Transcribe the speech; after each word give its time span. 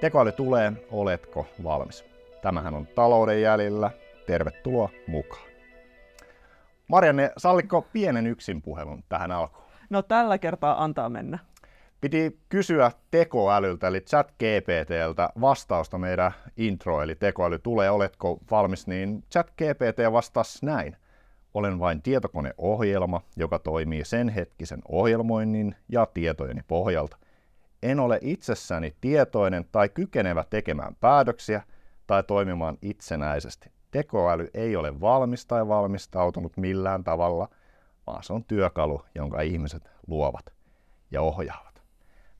Tekoäly 0.00 0.32
tulee, 0.32 0.72
oletko 0.90 1.46
valmis? 1.64 2.04
Tämähän 2.42 2.74
on 2.74 2.86
talouden 2.86 3.42
jäljellä. 3.42 3.90
Tervetuloa 4.26 4.88
mukaan. 5.06 5.48
Marianne, 6.88 7.30
sallikko 7.36 7.82
pienen 7.92 8.26
yksin 8.26 8.62
puhelun 8.62 9.04
tähän 9.08 9.32
alkuun? 9.32 9.66
No 9.90 10.02
tällä 10.02 10.38
kertaa 10.38 10.84
antaa 10.84 11.08
mennä. 11.08 11.38
Piti 12.00 12.40
kysyä 12.48 12.90
tekoälyltä, 13.10 13.88
eli 13.88 14.00
chat 14.00 14.32
GPTltä 14.32 15.30
vastausta 15.40 15.98
meidän 15.98 16.32
intro, 16.56 17.02
eli 17.02 17.14
tekoäly 17.14 17.58
tulee, 17.58 17.90
oletko 17.90 18.38
valmis, 18.50 18.86
niin 18.86 19.24
chat 19.32 19.50
GPT 19.50 20.12
vastasi 20.12 20.66
näin. 20.66 20.96
Olen 21.54 21.78
vain 21.78 22.02
tietokoneohjelma, 22.02 23.20
joka 23.36 23.58
toimii 23.58 24.04
sen 24.04 24.28
hetkisen 24.28 24.82
ohjelmoinnin 24.88 25.76
ja 25.88 26.06
tietojeni 26.06 26.60
pohjalta. 26.68 27.16
En 27.82 28.00
ole 28.00 28.18
itsessäni 28.22 28.94
tietoinen 29.00 29.64
tai 29.72 29.88
kykenevä 29.88 30.44
tekemään 30.50 30.96
päätöksiä 31.00 31.62
tai 32.06 32.22
toimimaan 32.22 32.78
itsenäisesti. 32.82 33.70
Tekoäly 33.90 34.48
ei 34.54 34.76
ole 34.76 35.00
valmis 35.00 35.46
tai 35.46 35.68
valmistautunut 35.68 36.56
millään 36.56 37.04
tavalla, 37.04 37.48
vaan 38.06 38.22
se 38.22 38.32
on 38.32 38.44
työkalu, 38.44 39.02
jonka 39.14 39.40
ihmiset 39.40 39.90
luovat 40.06 40.52
ja 41.10 41.22
ohjaavat. 41.22 41.66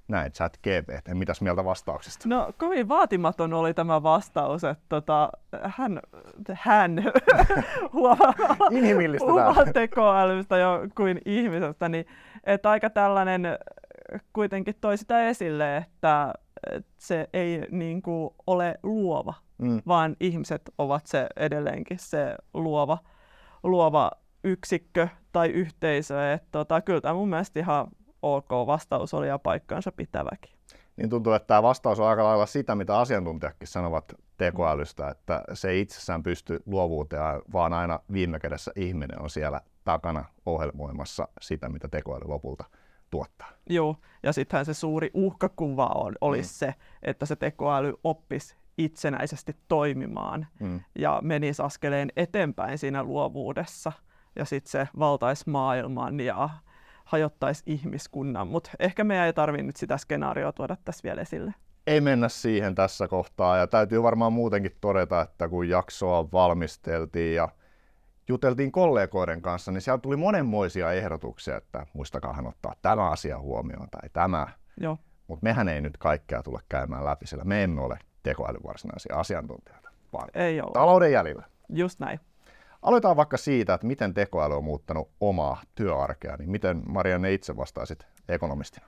Näin 0.08 0.32
chat 0.32 0.56
GPT. 0.56 1.08
Mitäs 1.14 1.40
mieltä 1.40 1.64
vastauksesta? 1.64 2.28
No 2.28 2.52
kovin 2.58 2.88
vaatimaton 2.88 3.54
oli 3.54 3.74
tämä 3.74 4.02
vastaus, 4.02 4.64
että 4.64 4.84
tota, 4.88 5.30
hän, 5.62 6.00
hän 6.52 6.96
huomaa 7.92 8.34
tekoälystä 9.72 10.56
jo 10.56 10.80
kuin 10.96 11.20
ihmisestä, 11.24 11.88
niin 11.88 12.06
että 12.44 12.70
aika 12.70 12.90
tällainen 12.90 13.58
kuitenkin 14.32 14.74
toi 14.80 14.98
sitä 14.98 15.28
esille, 15.28 15.76
että, 15.76 16.32
se 16.98 17.28
ei 17.32 17.60
niin 17.70 18.02
kuin, 18.02 18.30
ole 18.46 18.74
luova, 18.82 19.34
mm. 19.58 19.82
vaan 19.86 20.16
ihmiset 20.20 20.62
ovat 20.78 21.06
se 21.06 21.26
edelleenkin 21.36 21.98
se 22.00 22.36
luova, 22.54 22.98
luova 23.62 24.10
yksikkö 24.44 25.08
tai 25.32 25.48
yhteisö. 25.48 26.32
Että, 26.32 26.48
tota, 26.52 26.80
kyllä 26.80 27.00
tämä 27.00 27.14
mun 27.14 27.28
mielestä 27.28 27.60
ihan 27.60 27.86
ok 28.22 28.50
vastaus 28.66 29.14
oli 29.14 29.28
ja 29.28 29.38
paikkaansa 29.38 29.92
pitäväkin. 29.92 30.56
Niin 30.96 31.10
tuntuu, 31.10 31.32
että 31.32 31.46
tämä 31.46 31.62
vastaus 31.62 32.00
on 32.00 32.06
aika 32.06 32.24
lailla 32.24 32.46
sitä, 32.46 32.74
mitä 32.74 32.98
asiantuntijatkin 32.98 33.68
sanovat 33.68 34.04
tekoälystä, 34.36 35.08
että 35.08 35.42
se 35.52 35.70
ei 35.70 35.80
itsessään 35.80 36.22
pysty 36.22 36.62
luovuuteen, 36.66 37.22
vaan 37.52 37.72
aina 37.72 38.00
viime 38.12 38.38
kädessä 38.38 38.72
ihminen 38.76 39.22
on 39.22 39.30
siellä 39.30 39.60
takana 39.84 40.24
ohjelmoimassa 40.46 41.28
sitä, 41.40 41.68
mitä 41.68 41.88
tekoäly 41.88 42.24
lopulta 42.28 42.64
tuottaa. 43.10 43.48
Joo, 43.70 43.96
ja 44.22 44.32
sittenhän 44.32 44.66
se 44.66 44.74
suuri 44.74 45.10
uhkakuva 45.14 45.86
on, 45.86 46.14
olisi 46.20 46.50
mm. 46.50 46.58
se, 46.58 46.74
että 47.02 47.26
se 47.26 47.36
tekoäly 47.36 47.94
oppisi 48.04 48.56
itsenäisesti 48.78 49.56
toimimaan 49.68 50.46
mm. 50.60 50.80
ja 50.98 51.20
menisi 51.22 51.62
askeleen 51.62 52.12
eteenpäin 52.16 52.78
siinä 52.78 53.02
luovuudessa 53.02 53.92
ja 54.36 54.44
sitten 54.44 54.70
se 54.70 54.88
valtaisi 54.98 55.50
maailman 55.50 56.20
ja 56.20 56.48
hajottaisi 57.04 57.62
ihmiskunnan, 57.66 58.48
mutta 58.48 58.70
ehkä 58.78 59.04
meidän 59.04 59.26
ei 59.26 59.32
tarvitse 59.32 59.62
nyt 59.62 59.76
sitä 59.76 59.96
skenaarioa 59.96 60.52
tuoda 60.52 60.76
tässä 60.84 61.02
vielä 61.04 61.20
esille. 61.20 61.54
Ei 61.86 62.00
mennä 62.00 62.28
siihen 62.28 62.74
tässä 62.74 63.08
kohtaa 63.08 63.56
ja 63.56 63.66
täytyy 63.66 64.02
varmaan 64.02 64.32
muutenkin 64.32 64.76
todeta, 64.80 65.20
että 65.20 65.48
kun 65.48 65.68
jaksoa 65.68 66.32
valmisteltiin 66.32 67.34
ja 67.34 67.48
juteltiin 68.28 68.72
kollegoiden 68.72 69.42
kanssa, 69.42 69.72
niin 69.72 69.80
siellä 69.80 69.98
tuli 69.98 70.16
monenmoisia 70.16 70.92
ehdotuksia, 70.92 71.56
että 71.56 71.86
muistakaahan 71.92 72.46
ottaa 72.46 72.74
tämä 72.82 73.10
asia 73.10 73.38
huomioon 73.38 73.88
tai 73.90 74.08
tämä. 74.12 74.46
Mutta 75.26 75.44
mehän 75.44 75.68
ei 75.68 75.80
nyt 75.80 75.96
kaikkea 75.96 76.42
tule 76.42 76.60
käymään 76.68 77.04
läpi, 77.04 77.26
sillä 77.26 77.44
me 77.44 77.62
emme 77.62 77.80
ole 77.80 77.98
tekoälyn 78.22 78.62
varsinaisia 78.62 79.16
asiantuntijoita, 79.16 79.90
vaan 80.12 80.28
ei 80.34 80.60
ole. 80.60 80.72
talouden 80.72 81.12
jäljellä. 81.12 81.44
Just 81.68 82.00
näin. 82.00 82.20
Aloitetaan 82.82 83.16
vaikka 83.16 83.36
siitä, 83.36 83.74
että 83.74 83.86
miten 83.86 84.14
tekoäly 84.14 84.56
on 84.56 84.64
muuttanut 84.64 85.10
omaa 85.20 85.62
työarkea, 85.74 86.36
niin 86.36 86.50
miten 86.50 86.82
Marianne 86.88 87.32
itse 87.32 87.56
vastaisit 87.56 88.06
ekonomistina? 88.28 88.86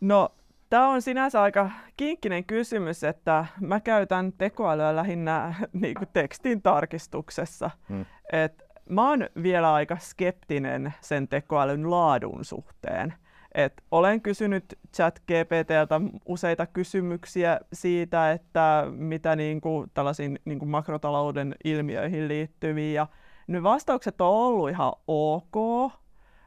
No 0.00 0.34
Tämä 0.70 0.88
on 0.88 1.02
sinänsä 1.02 1.42
aika 1.42 1.70
kinkkinen 1.96 2.44
kysymys, 2.44 3.04
että 3.04 3.46
mä 3.60 3.80
käytän 3.80 4.32
tekoälyä 4.32 4.96
lähinnä 4.96 5.54
niin 5.72 5.94
kuin 5.94 6.08
tekstin 6.12 6.62
tarkistuksessa. 6.62 7.70
Hmm. 7.88 8.04
Et 8.32 8.62
mä 8.90 9.08
oon 9.08 9.26
vielä 9.42 9.74
aika 9.74 9.96
skeptinen 9.96 10.94
sen 11.00 11.28
tekoälyn 11.28 11.90
laadun 11.90 12.44
suhteen. 12.44 13.14
Et 13.54 13.82
olen 13.90 14.20
kysynyt 14.20 14.64
ChatGPTltä 14.96 16.00
useita 16.26 16.66
kysymyksiä 16.66 17.60
siitä, 17.72 18.32
että 18.32 18.86
mitä 18.90 19.36
niin 19.36 19.60
kuin, 19.60 19.90
tällaisiin 19.94 20.38
niin 20.44 20.58
kuin 20.58 20.68
makrotalouden 20.68 21.54
ilmiöihin 21.64 22.28
liittyviä. 22.28 22.92
Ja 22.92 23.06
ne 23.46 23.62
vastaukset 23.62 24.20
on 24.20 24.28
ollut 24.28 24.70
ihan 24.70 24.92
ok, 25.06 25.92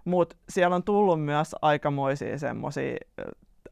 mutta 0.06 0.36
siellä 0.50 0.76
on 0.76 0.84
tullut 0.84 1.26
myös 1.26 1.56
aikamoisia 1.62 2.40
semmoisia 2.40 2.96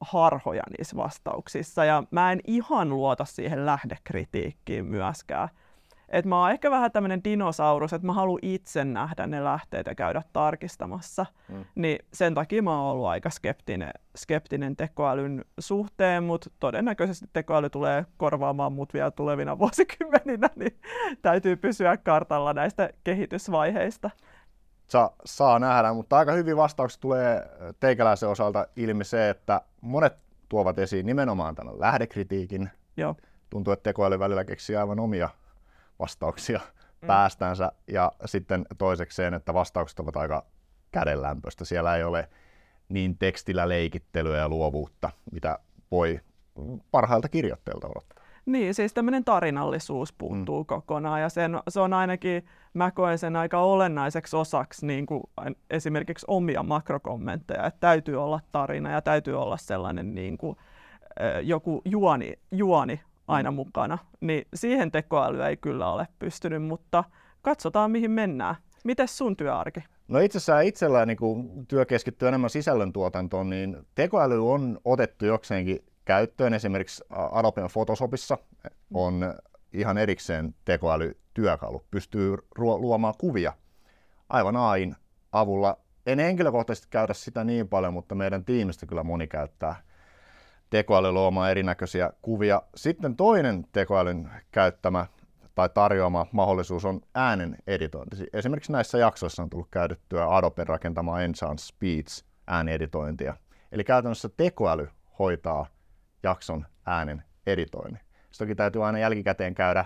harhoja 0.02 0.64
niissä 0.78 0.96
vastauksissa. 0.96 1.86
Ja 1.86 2.04
mä 2.12 2.32
en 2.32 2.40
ihan 2.48 2.90
luota 2.90 3.26
siihen 3.26 3.66
lähdekritiikkiin 3.66 4.86
myöskään. 4.86 5.50
Et 6.10 6.26
mä 6.26 6.42
oon 6.42 6.52
ehkä 6.52 6.72
vähän 6.72 6.92
tämmöinen 6.92 7.24
dinosaurus, 7.24 7.94
että 7.94 8.08
mä 8.08 8.14
haluan 8.14 8.40
itse 8.42 8.86
nähdä 8.86 9.28
ne 9.28 9.44
lähteet 9.44 9.88
ja 9.88 9.96
käydä 9.96 10.22
tarkistamassa. 10.34 11.26
Mm. 11.50 11.66
Niin 11.76 12.00
sen 12.14 12.34
takia 12.34 12.64
mä 12.64 12.82
oon 12.82 12.92
ollut 12.92 13.08
aika 13.08 13.30
skeptinen, 13.30 13.92
skeptinen 14.18 14.76
tekoälyn 14.76 15.46
suhteen, 15.60 16.24
mutta 16.24 16.50
todennäköisesti 16.60 17.26
tekoäly 17.34 17.70
tulee 17.70 18.06
korvaamaan 18.18 18.74
mut 18.74 18.94
vielä 18.94 19.12
tulevina 19.12 19.60
vuosikymmeninä, 19.60 20.50
niin 20.56 20.80
täytyy 21.22 21.56
pysyä 21.56 21.98
kartalla 21.98 22.54
näistä 22.54 22.90
kehitysvaiheista. 23.04 24.10
Sa, 24.88 25.12
saa 25.26 25.60
nähdä, 25.60 25.94
mutta 25.94 26.18
aika 26.18 26.32
hyvin 26.32 26.58
vastaukset 26.58 27.02
tulee 27.02 27.50
teikäläisen 27.80 28.30
osalta 28.30 28.68
ilmi 28.76 29.04
se, 29.04 29.30
että 29.30 29.62
monet 29.82 30.14
tuovat 30.50 30.80
esiin 30.80 31.06
nimenomaan 31.06 31.56
tämän 31.56 31.80
lähdekritiikin. 31.80 32.70
Joo. 32.98 33.16
Tuntuu, 33.50 33.74
että 33.74 33.84
tekoäly 33.84 34.20
välillä 34.20 34.46
keksii 34.46 34.76
aivan 34.76 35.00
omia 35.00 35.30
vastauksia 36.00 36.60
mm. 37.02 37.08
päästänsä. 37.08 37.72
Ja 37.88 38.12
sitten 38.26 38.66
toisekseen, 38.78 39.34
että 39.34 39.54
vastaukset 39.54 40.00
ovat 40.00 40.18
aika 40.18 40.46
kädenlämpöistä. 40.92 41.66
Siellä 41.66 41.96
ei 41.96 42.04
ole 42.04 42.30
niin 42.90 43.18
tekstillä 43.18 43.70
leikittelyä 43.70 44.38
ja 44.38 44.50
luovuutta, 44.50 45.10
mitä 45.32 45.60
voi 45.92 46.20
parhailta 46.92 47.30
kirjoitteilta 47.30 47.88
odottaa. 47.88 48.20
Niin, 48.46 48.74
siis 48.74 48.94
tämmöinen 48.94 49.24
tarinallisuus 49.24 50.14
puuttuu 50.14 50.64
mm. 50.64 50.66
kokonaan 50.66 51.22
ja 51.22 51.30
sen, 51.30 51.60
se 51.70 51.80
on 51.80 51.94
ainakin, 51.94 52.46
mä 52.74 52.92
koen 52.92 53.18
sen 53.18 53.36
aika 53.36 53.60
olennaiseksi 53.60 54.36
osaksi 54.36 54.86
niin 54.86 55.06
kuin 55.06 55.24
esimerkiksi 55.70 56.26
omia 56.30 56.64
makrokommentteja, 56.64 57.66
että 57.66 57.80
täytyy 57.80 58.24
olla 58.24 58.40
tarina 58.52 58.92
ja 58.92 59.02
täytyy 59.02 59.42
olla 59.42 59.58
sellainen 59.58 60.16
niin 60.16 60.38
kuin, 60.38 60.58
joku 61.44 61.82
juoni, 61.86 62.34
juoni 62.52 63.02
aina 63.30 63.52
mukana, 63.52 63.98
niin 64.22 64.46
siihen 64.54 64.92
tekoäly 64.92 65.44
ei 65.44 65.58
kyllä 65.58 65.92
ole 65.92 66.08
pystynyt, 66.20 66.64
mutta 66.64 67.04
katsotaan 67.42 67.92
mihin 67.92 68.12
mennään. 68.12 68.56
Miten 68.84 69.08
sun 69.08 69.38
työarki? 69.38 69.84
No 70.08 70.20
itse 70.20 70.38
asiassa 70.38 70.62
itsellä 70.62 71.06
niin 71.06 71.18
työ 71.68 71.86
keskittyy 71.86 72.28
enemmän 72.28 72.50
sisällöntuotantoon, 72.50 73.50
niin 73.50 73.78
tekoäly 73.96 74.52
on 74.52 74.80
otettu 74.86 75.26
jokseenkin 75.26 75.86
käyttöön. 76.06 76.54
Esimerkiksi 76.54 77.04
Adobe 77.10 77.62
Photoshopissa 77.74 78.38
on 78.94 79.34
ihan 79.74 79.98
erikseen 79.98 80.56
tekoälytyökalu. 80.66 81.86
Pystyy 81.92 82.38
luomaan 82.58 83.14
kuvia 83.18 83.54
aivan 84.30 84.56
AIN 84.56 84.96
avulla. 85.32 85.78
En 86.06 86.20
henkilökohtaisesti 86.20 86.88
käydä 86.90 87.14
sitä 87.14 87.44
niin 87.44 87.68
paljon, 87.68 87.94
mutta 87.94 88.16
meidän 88.16 88.46
tiimistä 88.46 88.86
kyllä 88.86 89.04
moni 89.04 89.28
käyttää 89.28 89.76
tekoäly 90.70 91.12
luomaan 91.12 91.52
erinäköisiä 91.52 92.10
kuvia. 92.22 92.62
Sitten 92.76 93.16
toinen 93.16 93.66
tekoälyn 93.72 94.30
käyttämä 94.52 95.06
tai 95.56 95.70
tarjoama 95.74 96.28
mahdollisuus 96.32 96.86
on 96.86 97.02
äänen 97.16 97.58
editointi. 97.68 98.16
Esimerkiksi 98.34 98.72
näissä 98.72 98.98
jaksoissa 98.98 99.44
on 99.44 99.50
tullut 99.50 99.68
käytettyä 99.72 100.36
Adobe 100.36 100.64
rakentamaa 100.64 101.22
Enchant 101.22 101.60
Speech 101.60 102.24
ääneditointia. 102.48 103.34
Eli 103.72 103.84
käytännössä 103.84 104.30
tekoäly 104.38 104.90
hoitaa 105.20 105.66
jakson 106.24 106.66
äänen 106.86 107.24
editoinnin. 107.48 108.00
Sitten 108.00 108.48
toki 108.48 108.56
täytyy 108.56 108.86
aina 108.86 109.00
jälkikäteen 109.00 109.56
käydä 109.56 109.86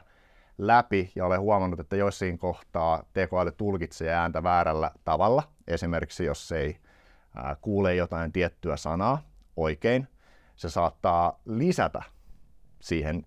läpi 0.57 1.12
ja 1.15 1.25
olen 1.25 1.41
huomannut, 1.41 1.80
että 1.80 1.95
joissain 1.95 2.38
kohtaa 2.38 3.03
tekoäly 3.13 3.51
tulkitsee 3.51 4.13
ääntä 4.13 4.44
väärällä 4.44 4.91
tavalla. 5.03 5.44
Esimerkiksi 5.68 6.25
jos 6.25 6.51
ei 6.51 6.77
kuule 7.62 7.95
jotain 7.95 8.31
tiettyä 8.31 8.77
sanaa 8.77 9.21
oikein, 9.57 10.07
se 10.63 10.69
saattaa 10.69 11.39
lisätä 11.45 12.04
siihen 12.81 13.25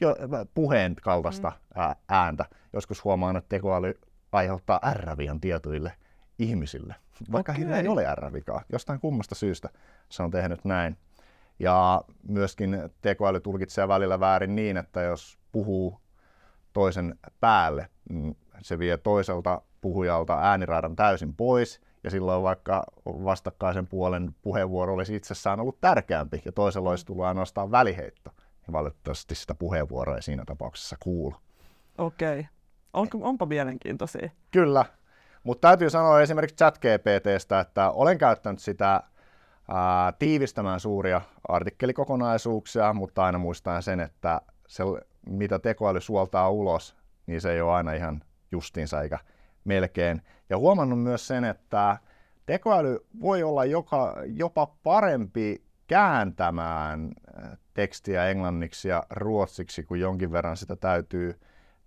jo, 0.00 0.16
puheen 0.54 0.94
kaltaista 0.94 1.52
mm. 1.76 1.82
ääntä. 2.08 2.44
Joskus 2.72 3.04
huomaan, 3.04 3.36
että 3.36 3.48
tekoäly 3.48 4.00
aiheuttaa 4.32 4.80
ärrävian 4.84 5.40
tietyille 5.40 5.92
ihmisille, 6.38 6.94
vaikka 7.32 7.52
okay. 7.52 7.72
ei 7.72 7.88
ole 7.88 8.06
ärrävikaa. 8.06 8.62
Jostain 8.72 9.00
kummasta 9.00 9.34
syystä 9.34 9.68
se 10.08 10.22
on 10.22 10.30
tehnyt 10.30 10.64
näin. 10.64 10.98
Ja 11.58 12.04
myöskin 12.28 12.78
tekoäly 13.02 13.40
tulkitsee 13.40 13.88
välillä 13.88 14.20
väärin 14.20 14.56
niin, 14.56 14.76
että 14.76 15.02
jos 15.02 15.38
puhuu 15.52 16.00
toisen 16.72 17.18
päälle, 17.40 17.88
niin 18.08 18.36
se 18.62 18.78
vie 18.78 18.96
toiselta 18.96 19.62
puhujalta 19.80 20.38
ääniradan 20.38 20.96
täysin 20.96 21.34
pois, 21.34 21.80
ja 22.06 22.10
silloin 22.10 22.42
vaikka 22.42 22.84
vastakkaisen 23.06 23.86
puolen 23.86 24.34
puheenvuoro 24.42 24.94
olisi 24.94 25.16
itsessään 25.16 25.60
ollut 25.60 25.80
tärkeämpi, 25.80 26.42
ja 26.44 26.52
toisella 26.52 26.90
olisi 26.90 27.06
tullut 27.06 27.24
ainoastaan 27.24 27.70
väliheitto, 27.70 28.30
niin 28.36 28.72
valitettavasti 28.72 29.34
sitä 29.34 29.54
puheenvuoroa 29.54 30.16
ei 30.16 30.22
siinä 30.22 30.44
tapauksessa 30.46 30.96
kuulu. 31.00 31.34
Okei. 31.98 32.40
Okay. 32.40 32.44
On, 32.92 33.08
onpa 33.20 33.46
mielenkiintoisia. 33.46 34.30
Kyllä. 34.50 34.84
Mutta 35.42 35.68
täytyy 35.68 35.90
sanoa 35.90 36.20
esimerkiksi 36.20 36.56
ChatGPTstä, 36.56 37.60
että 37.60 37.90
olen 37.90 38.18
käyttänyt 38.18 38.60
sitä 38.60 39.02
ää, 39.68 40.12
tiivistämään 40.12 40.80
suuria 40.80 41.20
artikkelikokonaisuuksia, 41.48 42.92
mutta 42.92 43.24
aina 43.24 43.38
muistan 43.38 43.82
sen, 43.82 44.00
että 44.00 44.40
se, 44.68 44.82
mitä 45.28 45.58
tekoäly 45.58 46.00
suoltaa 46.00 46.50
ulos, 46.50 46.96
niin 47.26 47.40
se 47.40 47.52
ei 47.52 47.60
ole 47.60 47.72
aina 47.72 47.92
ihan 47.92 48.22
justiinsa 48.52 49.02
eikä 49.02 49.18
melkein. 49.66 50.22
Ja 50.50 50.58
huomannut 50.58 51.02
myös 51.02 51.26
sen, 51.26 51.44
että 51.44 51.98
tekoäly 52.46 52.98
voi 53.20 53.42
olla 53.42 53.64
joka, 53.64 54.14
jopa 54.26 54.66
parempi 54.66 55.64
kääntämään 55.86 57.12
tekstiä 57.74 58.26
englanniksi 58.26 58.88
ja 58.88 59.02
ruotsiksi, 59.10 59.82
kun 59.82 60.00
jonkin 60.00 60.32
verran 60.32 60.56
sitä 60.56 60.76
täytyy 60.76 61.40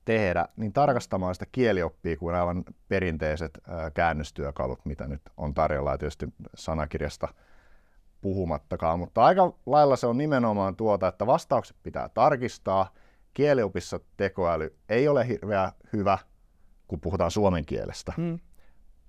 tehdä, 0.06 0.48
niin 0.56 0.74
tarkastamaan 0.74 1.36
sitä 1.36 1.46
kielioppia 1.52 2.18
kuin 2.18 2.36
aivan 2.36 2.64
perinteiset 2.88 3.60
käännöstyökalut, 3.94 4.86
mitä 4.86 5.08
nyt 5.08 5.22
on 5.38 5.54
tarjolla, 5.54 5.92
ja 5.92 5.98
tietysti 5.98 6.28
sanakirjasta 6.56 7.28
puhumattakaan, 8.22 9.00
mutta 9.00 9.24
aika 9.24 9.54
lailla 9.66 9.96
se 9.96 10.08
on 10.08 10.18
nimenomaan 10.18 10.76
tuota, 10.76 11.08
että 11.08 11.28
vastaukset 11.28 11.78
pitää 11.84 12.10
tarkistaa. 12.10 12.94
Kieliopissa 13.34 14.00
tekoäly 14.18 14.76
ei 14.90 15.08
ole 15.08 15.28
hirveän 15.28 15.72
hyvä, 15.94 16.18
kun 16.90 17.02
puhutaan 17.02 17.32
suomen 17.32 17.66
kielestä. 17.66 18.14
Hmm. 18.18 18.40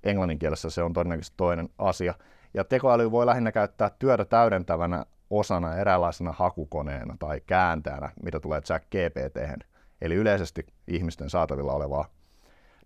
Englannin 0.04 0.38
kielessä 0.38 0.70
se 0.70 0.82
on 0.82 0.92
todennäköisesti 0.92 1.34
toinen 1.36 1.68
asia. 1.78 2.14
Ja 2.54 2.64
tekoäly 2.64 3.10
voi 3.10 3.26
lähinnä 3.26 3.52
käyttää 3.52 3.90
työtä 3.98 4.24
täydentävänä 4.24 5.06
osana 5.30 5.76
eräänlaisena 5.76 6.32
hakukoneena 6.32 7.16
tai 7.18 7.40
kääntäjänä, 7.46 8.12
mitä 8.22 8.40
tulee 8.40 8.60
chat 8.60 8.82
GPT. 8.84 9.64
Eli 10.00 10.14
yleisesti 10.14 10.66
ihmisten 10.88 11.30
saatavilla 11.30 11.72
olevaa 11.72 12.04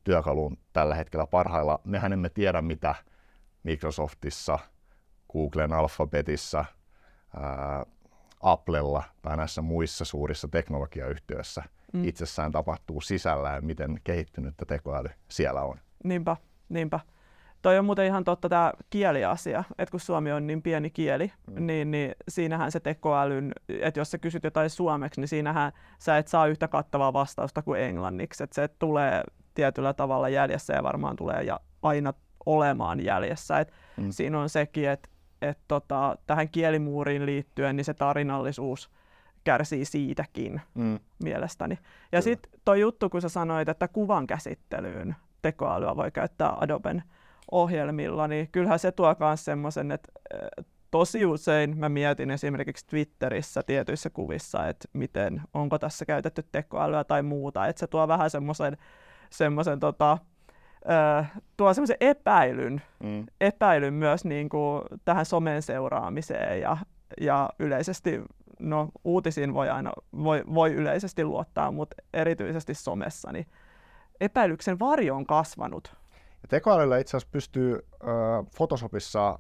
työkaluun 0.05 0.58
tällä 0.73 0.94
hetkellä 0.94 1.26
parhailla. 1.26 1.81
Mehän 1.85 2.12
emme 2.12 2.29
tiedä, 2.29 2.62
mitä 2.62 2.94
Microsoftissa, 3.62 4.58
Googlen 5.32 5.73
Alphabetissa, 5.73 6.64
ää, 7.40 7.87
Applella 8.40 9.02
tai 9.23 9.37
näissä 9.37 9.62
muissa 9.62 10.05
suurissa 10.05 10.49
teknologiayhtiöissä 10.49 11.62
mm. 11.94 12.05
itsessään 12.05 12.52
tapahtuu 12.52 13.00
sisällä 13.00 13.50
ja 13.50 13.61
miten 13.61 14.00
kehittynyttä 14.05 14.64
tekoäly 14.64 15.08
siellä 15.29 15.62
on. 15.62 15.79
Niinpä, 16.05 16.37
niinpä. 16.69 17.00
Toi 17.62 17.79
on 17.79 17.85
muuten 17.85 18.06
ihan 18.06 18.25
totta 18.25 18.49
tämä 18.49 18.73
kieliasia, 18.91 19.64
että 19.79 19.91
kun 19.91 20.00
suomi 20.00 20.32
on 20.32 20.46
niin 20.46 20.62
pieni 20.62 20.91
kieli, 20.91 21.32
mm. 21.50 21.67
niin, 21.67 21.91
niin 21.91 22.14
siinähän 22.29 22.73
se 22.73 22.81
tekoälyn, 22.81 23.52
että 23.69 24.00
jos 24.00 24.11
sä 24.11 24.19
kysyt 24.19 24.44
jotain 24.44 24.70
suomeksi, 24.70 25.20
niin 25.20 25.29
siinähän 25.29 25.73
sä 25.99 26.19
et 26.19 26.29
saa 26.29 26.46
yhtä 26.46 26.69
kattavaa 26.69 27.12
vastausta 27.12 27.62
kuin 27.62 27.81
englanniksi. 27.81 28.44
Että 28.44 28.55
se 28.55 28.69
tulee 28.69 29.23
tietyllä 29.55 29.93
tavalla 29.93 30.29
jäljessä 30.29 30.75
ja 30.75 30.82
varmaan 30.82 31.17
tulee 31.17 31.43
ja 31.43 31.61
aina 31.82 32.14
olemaan 32.47 33.05
jäljessä. 33.05 33.61
Et 33.61 33.73
mm. 33.97 34.11
Siinä 34.11 34.40
on 34.40 34.49
sekin, 34.49 34.88
että 34.88 35.08
et 35.43 35.58
tota, 35.69 36.19
tähän 36.26 36.49
kielimuuriin 36.49 37.26
liittyen 37.26 37.76
niin 37.76 37.85
se 37.85 37.94
tarinallisuus 37.94 38.90
kärsii 39.44 39.85
siitäkin 39.85 40.61
mm. 40.75 40.99
mielestäni. 41.25 41.79
Ja 42.12 42.23
sitten 42.23 42.61
tuo 42.64 42.75
juttu, 42.75 43.11
kun 43.11 43.23
sä 43.23 43.29
sanoit, 43.29 43.69
että 43.69 43.88
kuvan 43.88 44.26
käsittelyyn 44.26 45.17
tekoälyä 45.43 45.96
voi 45.96 46.11
käyttää 46.11 46.56
Adoben 46.61 47.02
ohjelmilla, 47.50 48.29
niin 48.29 48.49
kyllähän 48.52 48.79
se 48.79 48.93
tuo 48.93 49.17
myös 49.20 49.44
semmoisen, 49.44 49.91
että 49.93 50.12
tosi 50.91 51.26
usein 51.26 51.79
mä 51.79 51.88
mietin 51.88 52.31
esimerkiksi 52.31 52.87
Twitterissä 52.87 53.62
tietyissä 53.62 54.11
kuvissa, 54.11 54.69
että 54.69 54.88
miten, 54.93 55.43
onko 55.55 55.79
tässä 55.79 56.05
käytetty 56.05 56.44
tekoälyä 56.52 57.05
tai 57.05 57.23
muuta, 57.23 57.67
että 57.67 57.81
se 57.81 57.87
tuo 57.87 58.08
vähän 58.08 58.31
semmoisen 58.31 58.76
semmoisen 59.31 59.81
tota, 59.81 60.19
tuo 61.56 61.75
semmoisen 61.75 61.97
epäilyn, 62.00 62.82
mm. 63.05 63.26
epäilyn 63.40 63.94
myös 63.94 64.25
niin 64.25 64.49
kuin 64.49 64.82
tähän 65.05 65.26
somen 65.26 65.62
seuraamiseen 65.62 66.61
ja, 66.61 66.76
ja 67.20 67.50
yleisesti, 67.58 68.23
no 68.58 68.88
uutisiin 69.04 69.54
voi 69.54 69.70
aina, 69.70 69.92
voi, 70.12 70.44
voi 70.54 70.72
yleisesti 70.72 71.24
luottaa, 71.24 71.70
mutta 71.70 71.96
erityisesti 72.12 72.74
somessa, 72.74 73.32
niin 73.32 73.46
epäilyksen 74.20 74.78
varjo 74.78 75.16
on 75.16 75.26
kasvanut 75.26 75.96
ja 76.44 76.48
tekoälyllä 76.48 76.98
itse 76.98 77.16
asiassa 77.16 77.32
pystyy 77.32 77.74
äh, 77.74 78.46
Photoshopissa 78.56 79.38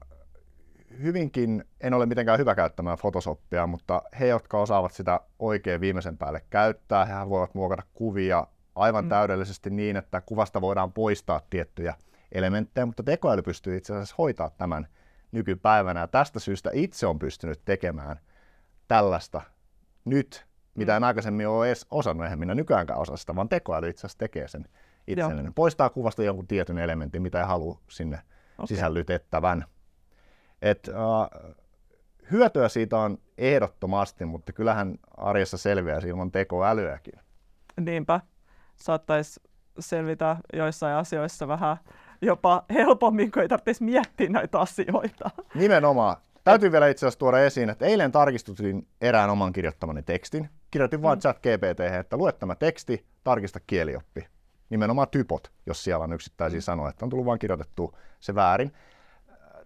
hyvinkin, 1.02 1.64
en 1.80 1.94
ole 1.94 2.06
mitenkään 2.06 2.38
hyvä 2.38 2.54
käyttämään 2.54 2.98
Photoshopia, 2.98 3.66
mutta 3.66 4.02
he, 4.20 4.26
jotka 4.26 4.60
osaavat 4.60 4.92
sitä 4.92 5.20
oikein 5.38 5.80
viimeisen 5.80 6.18
päälle 6.18 6.42
käyttää, 6.50 7.04
he 7.04 7.28
voivat 7.28 7.54
muokata 7.54 7.82
kuvia 7.94 8.46
aivan 8.74 9.04
mm. 9.04 9.08
täydellisesti 9.08 9.70
niin, 9.70 9.96
että 9.96 10.20
kuvasta 10.20 10.60
voidaan 10.60 10.92
poistaa 10.92 11.40
tiettyjä 11.50 11.94
elementtejä, 12.32 12.86
mutta 12.86 13.02
tekoäly 13.02 13.42
pystyy 13.42 13.76
itse 13.76 13.92
asiassa 13.92 14.14
hoitaa 14.18 14.50
tämän 14.50 14.86
nykypäivänä. 15.32 16.00
Ja 16.00 16.08
tästä 16.08 16.40
syystä 16.40 16.70
itse 16.72 17.06
on 17.06 17.18
pystynyt 17.18 17.60
tekemään 17.64 18.20
tällaista 18.88 19.40
nyt, 20.04 20.46
mitä 20.74 20.92
mm. 20.92 20.96
en 20.96 21.04
aikaisemmin 21.04 21.48
ole 21.48 21.66
edes 21.66 21.86
osannut, 21.90 22.24
eihän 22.24 22.38
minä 22.38 22.54
nykyäänkään 22.54 22.98
osaa 22.98 23.16
sitä, 23.16 23.34
vaan 23.34 23.48
tekoäly 23.48 23.88
itse 23.88 24.00
asiassa 24.00 24.18
tekee 24.18 24.48
sen 24.48 24.68
itselleen. 25.06 25.44
Joo. 25.44 25.52
Poistaa 25.54 25.90
kuvasta 25.90 26.22
jonkun 26.22 26.46
tietyn 26.46 26.78
elementin, 26.78 27.22
mitä 27.22 27.40
ei 27.40 27.46
halua 27.46 27.80
sinne 27.88 28.16
okay. 28.16 28.66
sisällytettävän. 28.66 29.64
Et, 30.62 30.88
uh, 30.88 31.54
hyötyä 32.30 32.68
siitä 32.68 32.98
on 32.98 33.18
ehdottomasti, 33.38 34.24
mutta 34.24 34.52
kyllähän 34.52 34.98
arjessa 35.16 35.56
selviää 35.56 36.00
ilman 36.06 36.32
tekoälyäkin. 36.32 37.14
Niinpä. 37.80 38.20
Saattaisi 38.76 39.40
selvitä 39.78 40.36
joissain 40.52 40.96
asioissa 40.96 41.48
vähän 41.48 41.76
jopa 42.22 42.64
helpommin, 42.70 43.30
kun 43.30 43.42
ei 43.42 43.48
tarvitsisi 43.48 43.84
miettiä 43.84 44.28
näitä 44.28 44.60
asioita. 44.60 45.30
Nimenomaan. 45.54 46.16
Täytyy 46.44 46.72
vielä 46.72 46.88
itse 46.88 47.06
asiassa 47.06 47.18
tuoda 47.18 47.38
esiin, 47.38 47.70
että 47.70 47.86
eilen 47.86 48.12
tarkistutin 48.12 48.88
erään 49.00 49.30
oman 49.30 49.52
kirjoittamani 49.52 50.02
tekstin. 50.02 50.50
Kirjoitin 50.70 51.00
mm. 51.00 51.02
vain 51.02 51.18
chat 51.18 51.38
GPT, 51.38 51.80
että 52.00 52.16
lue 52.16 52.32
tämä 52.32 52.54
teksti, 52.54 53.06
tarkista 53.24 53.60
kielioppi 53.66 54.26
nimenomaan 54.70 55.08
typot, 55.08 55.52
jos 55.66 55.84
siellä 55.84 56.04
on 56.04 56.12
yksittäisiä 56.12 56.58
mm. 56.58 56.62
sanoja, 56.62 56.90
että 56.90 57.04
on 57.04 57.08
tullut 57.08 57.26
vain 57.26 57.38
kirjoitettu 57.38 57.98
se 58.20 58.34
väärin. 58.34 58.72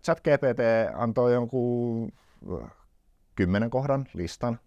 ChatGPT 0.04 0.60
antoi 0.94 1.34
jonkun 1.34 2.12
kymmenen 3.36 3.70
kohdan 3.70 4.08
listan, 4.14 4.60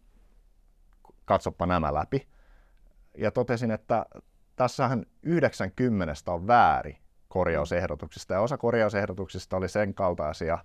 katsoppa 1.25 1.65
nämä 1.65 1.93
läpi. 1.93 2.27
Ja 3.17 3.31
totesin, 3.31 3.71
että 3.71 4.05
tässähän 4.55 5.05
90 5.23 6.13
on 6.27 6.47
väärin 6.47 6.97
korjausehdotuksista. 7.27 8.33
Ja 8.33 8.41
osa 8.41 8.57
korjausehdotuksista 8.57 9.57
oli 9.57 9.69
sen 9.69 9.93
kaltaisia, 9.93 10.57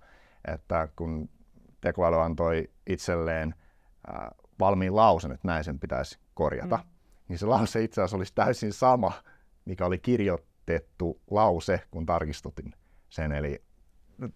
että 0.45 0.89
kun 0.97 1.29
tekoäly 1.87 2.21
antoi 2.21 2.71
itselleen 2.87 3.55
valmiin 4.61 4.97
lausen, 4.97 5.33
että 5.33 5.49
näin 5.49 5.65
sen 5.65 5.79
pitäisi 5.79 6.19
korjata, 6.35 6.77
mm. 6.77 6.91
niin 7.29 7.39
se 7.39 7.47
lause 7.47 7.83
itse 7.83 8.01
asiassa 8.01 8.17
olisi 8.17 8.35
täysin 8.35 8.73
sama 8.73 9.13
mikä 9.67 9.87
oli 9.87 9.99
kirjoitettu 9.99 11.21
lause, 11.31 11.81
kun 11.91 12.07
tarkistutin 12.07 12.73
sen. 13.09 13.33
Eli 13.33 13.63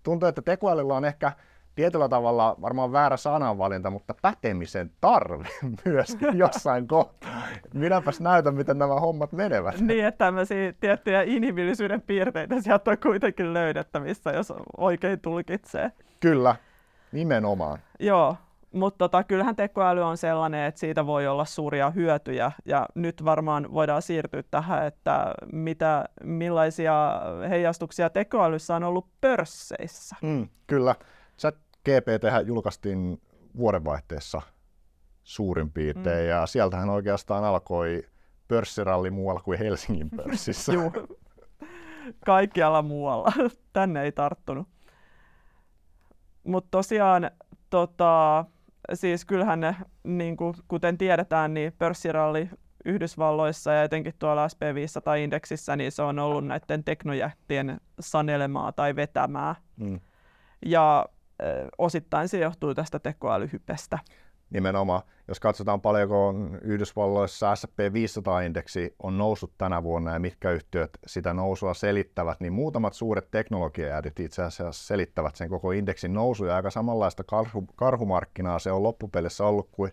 tuntuu, 0.03 0.29
että 0.29 0.43
tekoälyllä 0.43 0.95
on 0.95 1.05
ehkä 1.05 1.33
tietyllä 1.75 2.09
tavalla 2.09 2.57
varmaan 2.61 2.93
väärä 2.93 3.17
sananvalinta, 3.17 3.91
mutta 3.91 4.15
pätemisen 4.23 4.91
tarve 5.01 5.49
myös 5.85 6.17
jossain 6.35 6.89
kohtaa. 6.89 7.43
Minäpäs 7.75 8.21
näytän, 8.21 8.55
miten 8.55 8.79
nämä 8.79 9.01
hommat 9.01 9.33
menevät. 9.33 9.81
Niin, 9.81 10.05
että 10.05 10.25
tämmöisiä 10.25 10.73
tiettyjä 10.81 11.23
inhimillisyyden 11.23 12.03
piirteitä 12.03 12.61
sieltä 12.61 12.91
on 12.91 12.99
kuitenkin 12.99 13.55
löydettävissä, 13.55 14.31
jos 14.31 14.53
oikein 14.77 15.21
tulkitsee. 15.21 15.93
Kyllä, 16.21 16.57
nimenomaan. 17.13 17.79
Joo, 18.01 18.37
mutta 18.73 18.99
tota, 18.99 19.25
kyllähän 19.25 19.57
tekoäly 19.57 20.03
on 20.03 20.17
sellainen, 20.17 20.65
että 20.65 20.81
siitä 20.81 21.07
voi 21.07 21.27
olla 21.27 21.45
suuria 21.45 21.91
hyötyjä. 21.91 22.53
Ja 22.65 22.87
nyt 22.95 23.25
varmaan 23.25 23.73
voidaan 23.73 24.03
siirtyä 24.03 24.43
tähän, 24.51 24.87
että 24.87 25.35
mitä, 25.53 26.05
millaisia 26.25 27.21
heijastuksia 27.49 28.11
tekoälyssä 28.11 28.77
on 28.77 28.85
ollut 28.85 29.07
pörsseissä. 29.21 30.17
Mm, 30.23 30.49
kyllä. 30.67 30.95
Chat 31.39 31.57
GPT 31.85 32.47
julkaistiin 32.47 33.21
vuodenvaihteessa 33.57 34.43
suurin 35.25 35.73
piirtein, 35.73 36.25
mm. 36.25 36.29
ja 36.29 36.47
sieltähän 36.47 36.91
oikeastaan 36.91 37.45
alkoi 37.45 38.03
pörssiralli 38.49 39.11
muualla 39.11 39.41
kuin 39.41 39.59
Helsingin 39.59 40.11
pörssissä. 40.11 40.73
Joo, 40.75 40.93
kaikkialla 42.25 42.83
muualla. 42.83 43.33
Tänne 43.73 44.03
ei 44.03 44.13
tarttunut. 44.13 44.69
Mutta 46.45 46.69
tosiaan 46.71 47.31
tota, 47.71 48.45
siis 48.95 49.25
kyllähän 49.25 49.61
ne, 49.61 49.77
niin 50.05 50.37
kuin, 50.37 50.55
kuten 50.69 50.99
tiedetään, 50.99 51.55
niin 51.55 51.73
pörssiralli 51.79 52.51
Yhdysvalloissa 52.85 53.73
ja 53.73 53.83
etenkin 53.83 54.15
tuolla 54.19 54.47
SP500-indeksissä, 54.47 55.77
niin 55.77 55.93
se 55.93 56.03
on 56.03 56.19
ollut 56.19 56.47
näiden 56.47 56.85
teknojähtien 56.85 57.81
sanelemaa 58.01 58.73
tai 58.73 58.97
vetämää. 58.97 59.55
Mm. 59.77 60.01
Ja 60.67 61.07
ö, 61.43 61.69
osittain 61.79 62.29
se 62.29 62.39
johtuu 62.39 62.75
tästä 62.75 62.99
tekoälyhypestä. 62.99 63.99
Nimenomaan, 64.51 65.03
jos 65.29 65.41
katsotaan 65.41 65.81
paljonko 65.81 66.35
Yhdysvalloissa 66.63 67.57
S&P 67.57 67.79
500-indeksi 67.79 68.95
on 69.03 69.19
noussut 69.19 69.53
tänä 69.59 69.83
vuonna 69.83 70.13
ja 70.13 70.19
mitkä 70.19 70.51
yhtiöt 70.51 70.91
sitä 71.07 71.35
nousua 71.35 71.75
selittävät, 71.75 72.41
niin 72.41 72.53
muutamat 72.53 72.95
suuret 72.95 73.31
teknologiajäädyt 73.31 74.21
itse 74.21 74.43
asiassa 74.43 74.87
selittävät 74.87 75.37
sen 75.37 75.49
koko 75.49 75.73
indeksin 75.73 76.15
nousu 76.15 76.45
ja 76.45 76.57
aika 76.57 76.71
samanlaista 76.71 77.25
karhu, 77.25 77.65
karhumarkkinaa 77.77 78.59
se 78.59 78.73
on 78.73 78.83
loppupelissä 78.83 79.47
ollut 79.47 79.69
kuin 79.73 79.93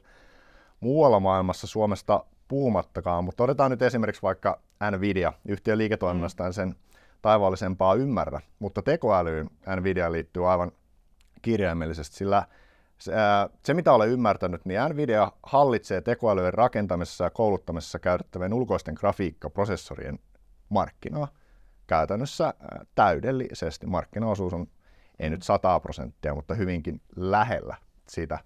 muualla 0.79 1.19
maailmassa 1.19 1.67
Suomesta 1.67 2.23
puhumattakaan, 2.47 3.23
mutta 3.23 3.43
otetaan 3.43 3.71
nyt 3.71 3.81
esimerkiksi 3.81 4.21
vaikka 4.21 4.59
Nvidia, 4.91 5.33
yhtiön 5.47 5.77
liiketoiminnasta 5.77 6.43
mm. 6.43 6.51
sen 6.51 6.75
taivaallisempaa 7.21 7.93
ymmärrä, 7.93 8.41
mutta 8.59 8.81
tekoälyyn 8.81 9.49
Nvidia 9.75 10.11
liittyy 10.11 10.51
aivan 10.51 10.71
kirjaimellisesti, 11.41 12.15
sillä 12.15 12.43
se, 12.97 13.11
se, 13.63 13.73
mitä 13.73 13.93
olen 13.93 14.09
ymmärtänyt, 14.09 14.65
niin 14.65 14.79
Nvidia 14.89 15.31
hallitsee 15.43 16.01
tekoälyjen 16.01 16.53
rakentamisessa 16.53 17.23
ja 17.23 17.29
kouluttamisessa 17.29 17.99
käytettävien 17.99 18.53
ulkoisten 18.53 18.93
grafiikkaprosessorien 18.93 20.19
markkinaa 20.69 21.27
käytännössä 21.87 22.53
täydellisesti. 22.95 23.87
Markkinaosuus 23.87 24.53
on 24.53 24.67
ei 25.19 25.29
nyt 25.29 25.43
100 25.43 25.79
prosenttia, 25.79 26.35
mutta 26.35 26.55
hyvinkin 26.55 27.01
lähellä 27.15 27.75
sitä. 28.09 28.39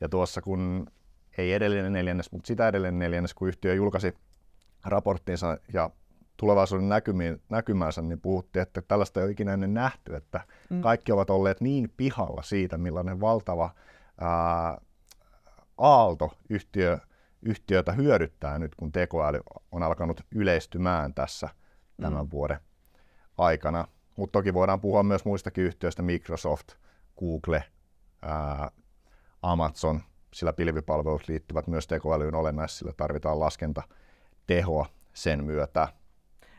Ja 0.00 0.08
tuossa 0.08 0.42
kun 0.42 0.86
ei 1.38 1.52
edellinen 1.52 1.92
neljännes, 1.92 2.32
mutta 2.32 2.46
sitä 2.46 2.68
edellinen 2.68 2.98
neljännes, 2.98 3.34
kun 3.34 3.48
yhtiö 3.48 3.74
julkaisi 3.74 4.14
raporttinsa 4.84 5.58
ja 5.72 5.90
tulevaisuuden 6.36 6.88
näkymiin, 6.88 7.42
näkymänsä, 7.48 8.02
niin 8.02 8.20
puhuttiin, 8.20 8.62
että 8.62 8.82
tällaista 8.82 9.20
ei 9.20 9.24
ole 9.24 9.32
ikinä 9.32 9.54
ennen 9.54 9.74
nähty, 9.74 10.16
että 10.16 10.40
mm. 10.70 10.80
kaikki 10.80 11.12
ovat 11.12 11.30
olleet 11.30 11.60
niin 11.60 11.92
pihalla 11.96 12.42
siitä, 12.42 12.78
millainen 12.78 13.20
valtava 13.20 13.70
ää, 14.20 14.80
aalto 15.78 16.32
yhtiö, 16.50 16.98
yhtiötä 17.42 17.92
hyödyttää 17.92 18.58
nyt, 18.58 18.74
kun 18.74 18.92
tekoäly 18.92 19.40
on 19.72 19.82
alkanut 19.82 20.20
yleistymään 20.34 21.14
tässä 21.14 21.46
mm. 21.46 22.02
tämän 22.02 22.30
vuoden 22.30 22.60
aikana. 23.38 23.88
Mutta 24.16 24.32
toki 24.32 24.54
voidaan 24.54 24.80
puhua 24.80 25.02
myös 25.02 25.24
muistakin 25.24 25.64
yhtiöistä, 25.64 26.02
Microsoft, 26.02 26.68
Google, 27.18 27.64
ää, 28.22 28.70
Amazon, 29.42 30.00
sillä 30.34 30.52
pilvipalvelut 30.52 31.28
liittyvät 31.28 31.66
myös 31.66 31.86
tekoälyyn 31.86 32.34
olennaisesti, 32.34 32.78
sillä 32.78 32.92
tarvitaan 32.96 33.40
laskentatehoa 33.40 34.86
sen 35.14 35.44
myötä. 35.44 35.88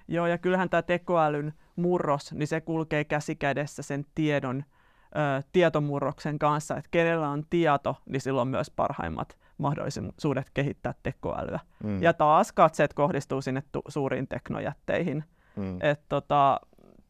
Joo, 0.08 0.28
ja 0.28 0.38
kyllähän 0.38 0.70
tämä 0.70 0.82
tekoälyn 0.82 1.54
murros, 1.76 2.34
niin 2.34 2.48
se 2.48 2.62
kulkee 2.62 3.04
käsi 3.04 3.36
kädessä 3.36 3.84
sen 3.84 4.06
tiedon, 4.16 4.64
ö, 5.06 5.44
tietomurroksen 5.52 6.40
kanssa, 6.40 6.78
että 6.78 6.90
kenellä 6.92 7.30
on 7.30 7.44
tieto, 7.50 7.96
niin 8.06 8.22
silloin 8.22 8.42
on 8.42 8.48
myös 8.48 8.70
parhaimmat 8.70 9.38
mahdollisuudet 9.58 10.50
kehittää 10.54 10.94
tekoälyä. 11.04 11.60
Mm. 11.84 12.04
Ja 12.04 12.14
taas 12.14 12.52
katseet 12.52 12.94
kohdistuu 12.94 13.42
sinne 13.42 13.64
tu- 13.72 13.82
suuriin 13.88 14.28
teknojätteihin. 14.28 15.24
Mm. 15.56 15.80
tota, 16.10 16.60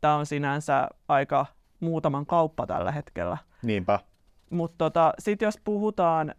Tämä 0.01 0.15
on 0.15 0.25
sinänsä 0.25 0.87
aika 1.07 1.45
muutaman 1.79 2.25
kauppa 2.25 2.67
tällä 2.67 2.91
hetkellä. 2.91 3.37
Niinpä. 3.63 3.99
Mutta 4.49 4.77
tota, 4.77 5.13
sitten 5.19 5.45
jos 5.45 5.59
puhutaan 5.63 6.35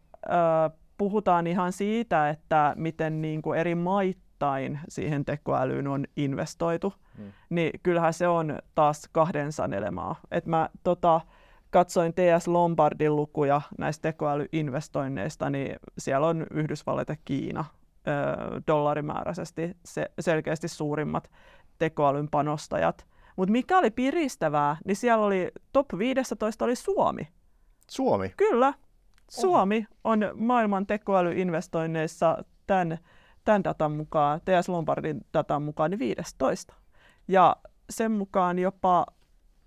puhutaan 0.98 1.46
ihan 1.46 1.72
siitä, 1.72 2.28
että 2.30 2.74
miten 2.76 3.22
niin 3.22 3.42
kuin 3.42 3.58
eri 3.58 3.74
maittain 4.40 4.80
siihen 4.88 5.24
tekoälyyn 5.24 5.86
on 5.86 6.04
investoitu, 6.16 6.92
mm. 7.18 7.32
niin 7.50 7.80
kyllähän 7.82 8.14
se 8.14 8.28
on 8.28 8.58
taas 8.74 9.08
kahden 9.12 9.52
sanelemaa. 9.52 10.16
Et 10.30 10.46
mä 10.46 10.68
tota, 10.82 11.20
katsoin 11.70 12.14
TS 12.14 12.48
Lombardin 12.48 13.16
lukuja 13.16 13.60
näistä 13.78 14.02
tekoälyinvestoinneista, 14.02 15.50
niin 15.50 15.76
siellä 15.98 16.26
on 16.26 16.46
Yhdysvallat 16.50 17.08
ja 17.08 17.16
Kiina 17.24 17.64
ö, 18.08 18.12
dollarimääräisesti 18.66 19.76
se, 19.84 20.06
selkeästi 20.20 20.68
suurimmat 20.68 21.30
tekoälyn 21.78 22.28
panostajat. 22.30 23.06
Mutta 23.36 23.52
mikä 23.52 23.78
oli 23.78 23.90
piristävää, 23.90 24.76
niin 24.84 24.96
siellä 24.96 25.26
oli 25.26 25.50
top 25.72 25.86
15 25.98 26.64
oli 26.64 26.76
Suomi. 26.76 27.28
Suomi? 27.90 28.32
Kyllä. 28.36 28.74
Suomi 29.30 29.86
on 30.04 30.20
maailman 30.34 30.86
tekoälyinvestoinneissa 30.86 32.44
tämän, 32.66 32.98
tämän 33.48 33.64
datan 33.64 33.92
mukaan, 33.92 34.40
TS 34.40 34.68
Lombardin 34.68 35.20
datan 35.34 35.62
mukaan, 35.62 35.90
niin 35.90 35.98
15. 35.98 36.74
Ja 37.28 37.56
sen 37.90 38.12
mukaan 38.12 38.58
jopa 38.58 39.06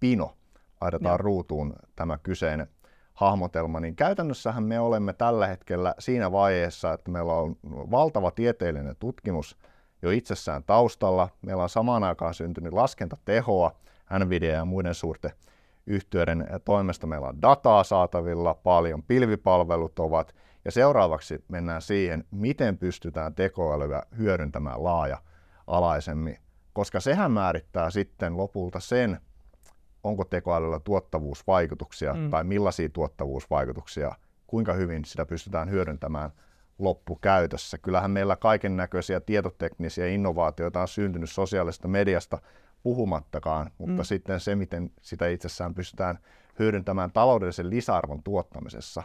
pino 0.00 0.36
laitetaan 0.80 1.12
Joo. 1.12 1.18
ruutuun 1.18 1.74
tämä 1.96 2.18
kyseinen 2.18 2.68
hahmotelma, 3.14 3.80
niin 3.80 3.96
käytännössähän 3.96 4.64
me 4.64 4.80
olemme 4.80 5.12
tällä 5.12 5.46
hetkellä 5.46 5.94
siinä 5.98 6.32
vaiheessa, 6.32 6.92
että 6.92 7.10
meillä 7.10 7.32
on 7.32 7.56
valtava 7.64 8.30
tieteellinen 8.30 8.96
tutkimus 8.98 9.58
jo 10.06 10.10
itsessään 10.10 10.64
taustalla. 10.64 11.28
Meillä 11.42 11.62
on 11.62 11.68
samaan 11.68 12.04
aikaan 12.04 12.34
syntynyt 12.34 12.72
laskentatehoa 12.72 13.76
Nvidia 14.18 14.52
ja 14.52 14.64
muiden 14.64 14.94
suurten 14.94 15.30
yhtiöiden 15.86 16.46
toimesta. 16.64 17.06
Meillä 17.06 17.28
on 17.28 17.42
dataa 17.42 17.84
saatavilla 17.84 18.54
paljon, 18.54 19.02
pilvipalvelut 19.02 19.98
ovat, 19.98 20.34
ja 20.64 20.72
seuraavaksi 20.72 21.44
mennään 21.48 21.82
siihen, 21.82 22.24
miten 22.30 22.78
pystytään 22.78 23.34
tekoälyä 23.34 24.02
hyödyntämään 24.18 24.84
laaja-alaisemmin, 24.84 26.38
koska 26.72 27.00
sehän 27.00 27.32
määrittää 27.32 27.90
sitten 27.90 28.36
lopulta 28.36 28.80
sen, 28.80 29.20
onko 30.04 30.24
tekoälyllä 30.24 30.80
tuottavuusvaikutuksia 30.80 32.14
mm. 32.14 32.30
tai 32.30 32.44
millaisia 32.44 32.88
tuottavuusvaikutuksia, 32.88 34.14
kuinka 34.46 34.72
hyvin 34.72 35.04
sitä 35.04 35.26
pystytään 35.26 35.70
hyödyntämään 35.70 36.30
loppukäytössä. 36.78 37.78
Kyllähän 37.78 38.10
meillä 38.10 38.36
kaiken 38.36 38.76
näköisiä 38.76 39.20
tietoteknisiä 39.20 40.06
innovaatioita 40.06 40.80
on 40.80 40.88
syntynyt 40.88 41.30
sosiaalisesta 41.30 41.88
mediasta 41.88 42.38
puhumattakaan, 42.82 43.70
mutta 43.78 44.02
mm. 44.02 44.04
sitten 44.04 44.40
se, 44.40 44.54
miten 44.54 44.90
sitä 45.00 45.28
itsessään 45.28 45.74
pystytään 45.74 46.18
hyödyntämään 46.58 47.12
taloudellisen 47.12 47.70
lisäarvon 47.70 48.22
tuottamisessa, 48.22 49.02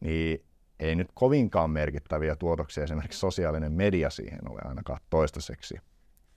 niin 0.00 0.44
ei 0.80 0.94
nyt 0.94 1.08
kovinkaan 1.14 1.70
merkittäviä 1.70 2.36
tuotoksia 2.36 2.84
esimerkiksi 2.84 3.18
sosiaalinen 3.18 3.72
media 3.72 4.10
siihen 4.10 4.50
ole 4.50 4.60
ainakaan 4.64 5.00
toistaiseksi 5.10 5.74
mm. 5.74 5.80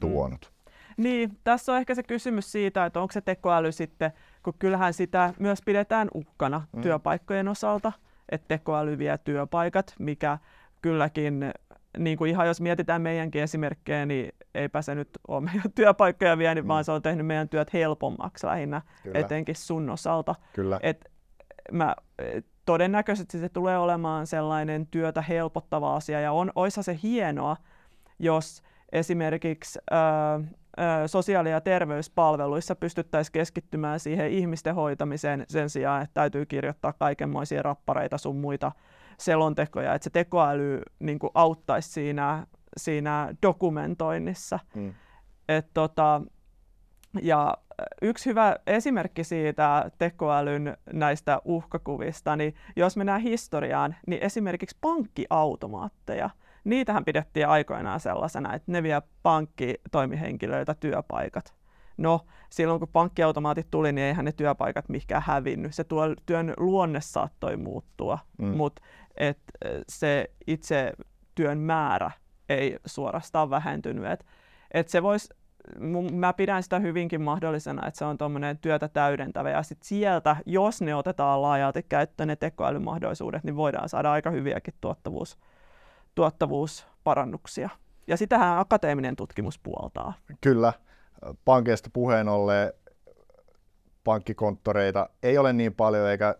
tuonut. 0.01 0.51
Mm. 0.55 1.03
Niin, 1.03 1.37
tässä 1.43 1.71
on 1.71 1.77
ehkä 1.77 1.95
se 1.95 2.03
kysymys 2.03 2.51
siitä, 2.51 2.85
että 2.85 2.99
onko 2.99 3.11
se 3.11 3.21
tekoäly 3.21 3.71
sitten, 3.71 4.11
kun 4.43 4.53
kyllähän 4.59 4.93
sitä 4.93 5.33
myös 5.39 5.59
pidetään 5.65 6.07
uhkana 6.13 6.67
mm. 6.71 6.81
työpaikkojen 6.81 7.47
osalta, 7.47 7.91
että 8.29 8.47
tekoäly 8.47 8.97
vie 8.97 9.17
työpaikat, 9.17 9.95
mikä 9.99 10.37
kylläkin, 10.81 11.51
niin 11.97 12.17
kuin 12.17 12.31
ihan 12.31 12.47
jos 12.47 12.61
mietitään 12.61 13.01
meidänkin 13.01 13.43
esimerkkejä, 13.43 14.05
niin 14.05 14.31
eipä 14.55 14.81
se 14.81 14.95
nyt 14.95 15.09
ole 15.27 15.41
meidän 15.51 15.71
työpaikkoja 15.75 16.37
vienyt, 16.37 16.63
mm. 16.63 16.67
vaan 16.67 16.83
se 16.83 16.91
on 16.91 17.01
tehnyt 17.01 17.25
meidän 17.25 17.49
työt 17.49 17.73
helpommaksi 17.73 18.47
lähinnä, 18.47 18.81
Kyllä. 19.03 19.19
etenkin 19.19 19.55
sun 19.55 19.89
osalta. 19.89 20.35
Kyllä. 20.53 20.79
Et 20.83 21.11
mä, 21.71 21.95
todennäköisesti 22.65 23.39
se 23.39 23.49
tulee 23.49 23.77
olemaan 23.77 24.27
sellainen 24.27 24.87
työtä 24.87 25.21
helpottava 25.21 25.95
asia, 25.95 26.21
ja 26.21 26.31
on, 26.31 26.51
oisa 26.55 26.83
se 26.83 26.99
hienoa, 27.03 27.57
jos 28.19 28.63
esimerkiksi 28.91 29.79
äh, 29.91 30.41
sosiaali- 31.07 31.51
ja 31.51 31.61
terveyspalveluissa 31.61 32.75
pystyttäisiin 32.75 33.31
keskittymään 33.31 33.99
siihen 33.99 34.31
ihmisten 34.31 34.75
hoitamiseen 34.75 35.45
sen 35.47 35.69
sijaan, 35.69 36.01
että 36.01 36.13
täytyy 36.13 36.45
kirjoittaa 36.45 36.93
kaikenmoisia 36.93 37.61
rappareita 37.61 38.17
sun 38.17 38.35
muita 38.35 38.71
selontekoja, 39.19 39.93
että 39.93 40.03
se 40.03 40.09
tekoäly 40.09 40.81
niin 40.99 41.19
kuin 41.19 41.31
auttaisi 41.33 41.89
siinä, 41.89 42.47
siinä 42.77 43.35
dokumentoinnissa. 43.41 44.59
Mm. 44.75 44.93
Et 45.49 45.67
tota, 45.73 46.21
ja 47.21 47.57
yksi 48.01 48.29
hyvä 48.29 48.55
esimerkki 48.67 49.23
siitä 49.23 49.91
tekoälyn 49.97 50.77
näistä 50.93 51.41
uhkakuvista, 51.45 52.35
niin 52.35 52.55
jos 52.75 52.97
mennään 52.97 53.21
historiaan, 53.21 53.95
niin 54.07 54.23
esimerkiksi 54.23 54.77
pankkiautomaatteja, 54.81 56.29
niitähän 56.63 57.05
pidettiin 57.05 57.47
aikoinaan 57.47 57.99
sellaisena, 57.99 58.53
että 58.53 58.71
ne 58.71 58.83
vie 58.83 59.01
pankkitoimihenkilöiltä 59.23 60.75
työpaikat. 60.79 61.53
No, 61.97 62.25
silloin 62.49 62.79
kun 62.79 62.89
pankkiautomaatit 62.93 63.67
tuli, 63.71 63.91
niin 63.91 64.05
eihän 64.05 64.25
ne 64.25 64.31
työpaikat 64.31 64.89
mihinkään 64.89 65.23
hävinnyt. 65.25 65.75
Se 65.75 65.83
tuo, 65.83 66.03
työn 66.25 66.53
luonne 66.57 67.01
saattoi 67.01 67.57
muuttua, 67.57 68.19
mm. 68.37 68.47
mutta 68.47 68.81
se 69.89 70.31
itse 70.47 70.93
työn 71.35 71.57
määrä 71.57 72.11
ei 72.49 72.79
suorastaan 72.85 73.49
vähentynyt. 73.49 74.05
Et, 74.05 74.25
et 74.71 74.87
se 74.87 75.03
vois, 75.03 75.29
mä 76.11 76.33
pidän 76.33 76.63
sitä 76.63 76.79
hyvinkin 76.79 77.21
mahdollisena, 77.21 77.87
että 77.87 77.97
se 77.97 78.05
on 78.05 78.17
tuommoinen 78.17 78.57
työtä 78.57 78.87
täydentävä. 78.87 79.49
Ja 79.49 79.63
sit 79.63 79.83
sieltä, 79.83 80.35
jos 80.45 80.81
ne 80.81 80.95
otetaan 80.95 81.41
laajalti 81.41 81.83
käyttöön, 81.83 82.27
ne 82.27 82.35
tekoälymahdollisuudet, 82.35 83.43
niin 83.43 83.55
voidaan 83.55 83.89
saada 83.89 84.11
aika 84.11 84.29
hyviäkin 84.29 84.73
tuottavuus, 84.81 85.37
tuottavuusparannuksia. 86.15 87.69
Ja 88.07 88.17
sitähän 88.17 88.59
akateeminen 88.59 89.15
tutkimus 89.15 89.59
puoltaa. 89.59 90.13
Kyllä. 90.41 90.73
Pankeista 91.45 91.89
puheen 91.93 92.27
ollen 92.27 92.73
pankkikonttoreita 94.03 95.09
ei 95.23 95.37
ole 95.37 95.53
niin 95.53 95.73
paljon 95.73 96.09
eikä 96.09 96.35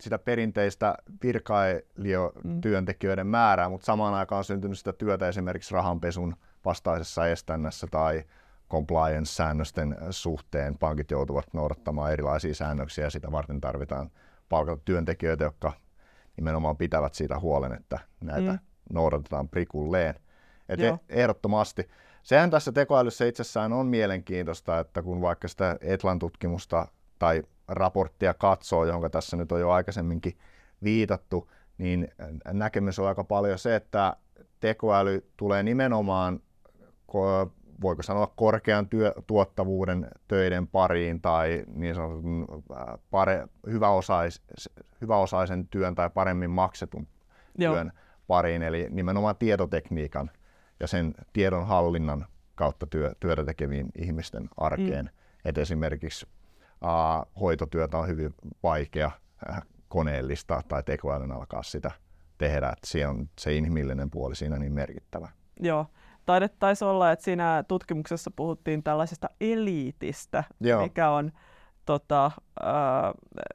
sitä 0.00 0.18
perinteistä 0.18 0.94
virkailijotyöntekijöiden 1.22 3.26
määrää, 3.26 3.68
mutta 3.68 3.84
samaan 3.84 4.14
aikaan 4.14 4.38
on 4.38 4.44
syntynyt 4.44 4.78
sitä 4.78 4.92
työtä 4.92 5.28
esimerkiksi 5.28 5.74
rahanpesun 5.74 6.36
vastaisessa 6.64 7.28
estännässä 7.28 7.86
tai 7.90 8.24
compliance-säännösten 8.70 9.96
suhteen. 10.10 10.78
Pankit 10.78 11.10
joutuvat 11.10 11.46
noudattamaan 11.52 12.12
erilaisia 12.12 12.54
säännöksiä 12.54 13.04
ja 13.04 13.10
sitä 13.10 13.32
varten 13.32 13.60
tarvitaan 13.60 14.10
palkata 14.48 14.82
työntekijöitä, 14.84 15.44
jotka 15.44 15.72
nimenomaan 16.36 16.76
pitävät 16.76 17.14
siitä 17.14 17.38
huolen, 17.38 17.72
että 17.72 17.98
näitä 18.20 18.52
mm. 18.52 18.58
noudatetaan 18.92 19.48
prikulleen. 19.48 20.14
Et 20.68 20.80
e- 20.80 20.98
ehdottomasti. 21.08 21.88
Sehän 22.22 22.50
tässä 22.50 22.72
tekoälyssä 22.72 23.26
itsessään 23.26 23.72
on 23.72 23.86
mielenkiintoista, 23.86 24.78
että 24.78 25.02
kun 25.02 25.20
vaikka 25.20 25.48
sitä 25.48 25.76
Etlan 25.80 26.18
tutkimusta 26.18 26.88
tai 27.18 27.42
raporttia 27.68 28.34
katsoo, 28.34 28.84
johon 28.84 29.10
tässä 29.10 29.36
nyt 29.36 29.52
on 29.52 29.60
jo 29.60 29.70
aikaisemminkin 29.70 30.38
viitattu, 30.82 31.50
niin 31.78 32.08
näkemys 32.52 32.98
on 32.98 33.08
aika 33.08 33.24
paljon 33.24 33.58
se, 33.58 33.76
että 33.76 34.16
tekoäly 34.60 35.26
tulee 35.36 35.62
nimenomaan, 35.62 36.40
voiko 37.82 38.02
sanoa, 38.02 38.32
korkean 38.36 38.88
työ, 38.88 39.12
tuottavuuden 39.26 40.10
töiden 40.28 40.66
pariin 40.66 41.20
tai 41.20 41.64
niin 41.74 41.94
sanotun 41.94 42.46
pare, 43.10 43.46
hyväosais, 43.66 44.42
hyväosaisen 45.00 45.68
työn 45.68 45.94
tai 45.94 46.10
paremmin 46.10 46.50
maksetun 46.50 47.06
Joo. 47.58 47.74
työn 47.74 47.92
pariin, 48.26 48.62
eli 48.62 48.86
nimenomaan 48.90 49.36
tietotekniikan 49.36 50.30
ja 50.80 50.86
sen 50.86 51.14
tiedon 51.32 51.66
hallinnan 51.66 52.26
kautta 52.54 52.86
työ, 52.86 53.12
työtä 53.20 53.44
tekeviin 53.44 53.86
ihmisten 53.98 54.48
arkeen. 54.56 55.04
Mm. 55.04 55.10
Et 55.44 55.58
esimerkiksi 55.58 56.26
uh, 56.84 57.40
hoitotyötä 57.40 57.98
on 57.98 58.08
hyvin 58.08 58.34
vaikea 58.62 59.10
uh, 59.50 59.56
koneellistaa 59.88 60.62
tai 60.68 60.82
tekoälyn 60.82 61.32
alkaa 61.32 61.62
sitä 61.62 61.90
tehdä, 62.38 62.68
että 62.68 62.86
se 62.86 63.06
on 63.06 63.28
se 63.38 63.54
inhimillinen 63.54 64.10
puoli 64.10 64.36
siinä 64.36 64.58
niin 64.58 64.72
merkittävä. 64.72 65.28
Joo, 65.60 65.86
taidettaisi 66.26 66.84
olla, 66.84 67.12
että 67.12 67.24
siinä 67.24 67.64
tutkimuksessa 67.68 68.30
puhuttiin 68.36 68.82
tällaisesta 68.82 69.30
eliitistä, 69.40 70.44
Joo. 70.60 70.82
mikä 70.82 71.10
on, 71.10 71.32
tota, 71.84 72.26
äh, 72.26 72.32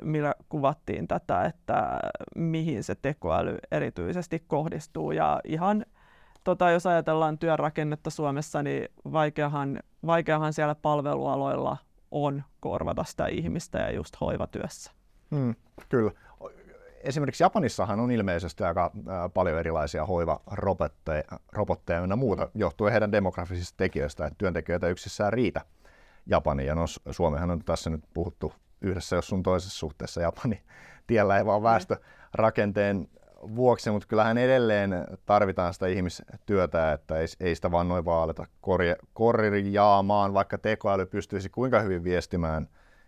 millä 0.04 0.34
kuvattiin 0.50 1.08
tätä, 1.08 1.46
että 1.46 2.00
mihin 2.36 2.84
se 2.84 2.96
tekoäly 2.96 3.58
erityisesti 3.72 4.44
kohdistuu. 4.48 5.12
Ja 5.12 5.40
ihan, 5.44 5.86
tota, 6.44 6.70
jos 6.70 6.86
ajatellaan 6.86 7.38
työrakennetta 7.38 8.10
Suomessa, 8.10 8.64
niin 8.64 8.88
vaikeahan, 9.12 9.80
vaikeahan 10.06 10.54
siellä 10.54 10.76
palvelualoilla 10.76 11.78
on 12.12 12.44
korvata 12.60 13.04
sitä 13.04 13.28
ihmistä 13.28 13.80
ja 13.80 13.92
just 13.92 14.22
hoivatyössä. 14.22 14.92
Hmm, 15.36 15.56
kyllä. 15.90 16.12
Esimerkiksi 17.04 17.44
Japanissahan 17.44 18.00
on 18.00 18.12
ilmeisesti 18.12 18.64
aika 18.64 18.92
paljon 19.34 19.60
erilaisia 19.60 20.06
hoivarobotteja 20.06 21.24
robotteja 21.52 22.00
ja 22.00 22.16
muuta, 22.16 22.50
johtuen 22.56 22.92
heidän 22.92 23.12
demografisista 23.12 23.78
tekijöistä, 23.78 24.26
että 24.26 24.38
työntekijöitä 24.38 24.88
yksissään 24.88 25.34
riitä 25.34 25.62
Japaniin. 26.26 26.68
Ja 26.68 26.76
no, 26.76 26.86
Suomehan 27.12 27.52
on 27.52 27.64
tässä 27.64 27.90
nyt 27.90 28.04
puhuttu 28.14 28.54
yhdessä 28.82 29.16
jos 29.16 29.28
sun 29.28 29.44
toisessa 29.44 29.80
suhteessa 29.80 30.22
Japani 30.22 30.64
tiellä 31.08 31.38
ei 31.38 31.46
vaan 31.46 31.64
väestörakenteen 31.64 33.08
vuoksi, 33.56 33.92
mutta 33.92 34.08
kyllähän 34.08 34.38
edelleen 34.38 34.92
tarvitaan 35.26 35.74
sitä 35.74 35.88
ihmistyötä, 35.88 36.92
että 36.92 37.18
ei, 37.18 37.28
ei 37.40 37.56
sitä 37.56 37.72
vaan 37.72 37.88
noin 37.88 38.06
vaan 38.06 38.24
aleta 38.24 38.46
korjaamaan, 39.14 40.34
vaikka 40.34 40.58
tekoäly 40.58 41.06
pystyisi 41.06 41.50
kuinka 41.50 41.80
hyvin 41.80 42.04
viestimään 42.04 42.68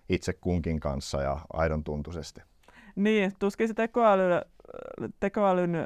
itse 0.10 0.34
kunkin 0.34 0.80
kanssa 0.80 1.22
ja 1.22 1.38
aidon 1.54 1.84
tuntuisesti. 1.84 2.41
Niin, 2.96 3.32
tuskin 3.39 3.67
se 3.67 3.74
tekoäly, 3.74 4.24
tekoälyn 5.20 5.86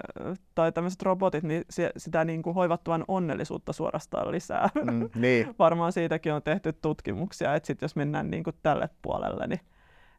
tai 0.55 0.71
tämmöiset 0.71 1.01
robotit, 1.01 1.43
niin 1.43 1.63
sitä 1.97 2.25
niin 2.25 2.43
kuin 2.43 2.53
hoivattuvan 2.53 3.05
onnellisuutta 3.08 3.73
suorastaan 3.73 4.31
lisää. 4.31 4.69
Mm, 4.75 5.10
niin. 5.15 5.55
Varmaan 5.60 5.91
siitäkin 5.91 6.34
on 6.34 6.43
tehty 6.43 6.73
tutkimuksia, 6.73 7.55
että 7.55 7.67
sit 7.67 7.81
jos 7.81 7.95
mennään 7.95 8.31
niin 8.31 8.43
kuin 8.43 8.55
tälle 8.63 8.89
puolelle, 9.01 9.47
niin, 9.47 9.60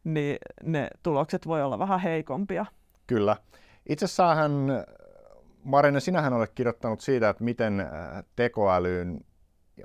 niin 0.03 0.37
ne 0.63 0.89
tulokset 1.03 1.47
voi 1.47 1.63
olla 1.63 1.79
vähän 1.79 1.99
heikompia. 1.99 2.65
Kyllä. 3.07 3.35
Itse 3.89 4.05
asiassa 4.05 4.35
Marina, 5.63 5.99
sinähän 5.99 6.33
olet 6.33 6.51
kirjoittanut 6.55 7.01
siitä, 7.01 7.29
että 7.29 7.43
miten 7.43 7.79
äh, 7.79 8.23
tekoälyyn 8.35 9.21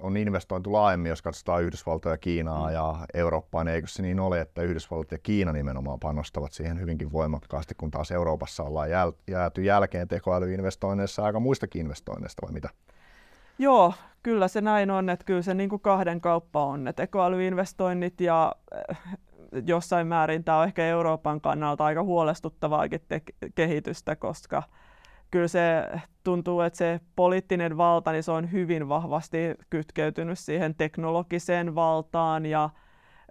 on 0.01 0.17
investointu 0.17 0.73
laajemmin, 0.73 1.09
jos 1.09 1.23
katsotaan 1.23 1.63
Yhdysvaltoja, 1.63 2.19
Kiinaa 2.19 2.69
mm. 2.69 2.75
ja 2.75 3.07
Eurooppaa, 3.15 3.65
niin 3.65 3.75
eikö 3.75 3.89
se 3.89 4.03
niin 4.03 4.21
ole, 4.21 4.41
että 4.41 4.63
Yhdysvallat 4.63 5.13
ja 5.13 5.19
Kiina 5.19 5.53
nimenomaan 5.53 6.01
panostavat 6.01 6.53
siihen 6.53 6.81
hyvinkin 6.81 7.13
voimakkaasti, 7.13 7.75
kun 7.75 7.91
taas 7.91 8.11
Euroopassa 8.11 8.63
ollaan 8.63 8.89
jäl- 8.89 9.23
jääty 9.31 9.63
jälkeen 9.63 10.09
tekoälyinvestoinneissa 10.09 11.25
aika 11.25 11.41
muistakin 11.41 11.81
investoinneista, 11.81 12.47
vai 12.47 12.53
mitä? 12.53 12.69
Joo, 13.59 13.95
kyllä 14.23 14.49
se 14.49 14.61
näin 14.61 14.91
on, 14.91 15.11
että 15.11 15.25
kyllä 15.25 15.43
se 15.43 15.55
niin 15.55 15.69
kuin 15.71 15.83
kahden 15.83 16.21
kauppa 16.21 16.65
on 16.65 16.85
ne 16.85 16.93
tekoälyinvestoinnit 16.93 18.21
ja 18.21 18.57
jossain 19.67 20.07
määrin 20.07 20.45
tämä 20.45 20.59
on 20.59 20.65
ehkä 20.65 20.87
Euroopan 20.87 21.41
kannalta 21.41 21.85
aika 21.85 22.03
huolestuttavaakin 22.03 23.01
te- 23.09 23.23
kehitystä, 23.55 24.17
koska 24.17 24.63
kyllä 25.31 25.49
se 25.49 25.87
tuntuu, 26.25 26.61
että 26.61 26.77
se 26.77 27.01
poliittinen 27.17 27.77
valta 27.77 28.13
niin 28.13 28.23
se 28.23 28.33
on 28.33 28.53
hyvin 28.53 28.89
vahvasti 28.89 29.39
kytkeytynyt 29.71 30.39
siihen 30.39 30.75
teknologiseen 30.75 31.75
valtaan 31.75 32.47
ja 32.47 32.71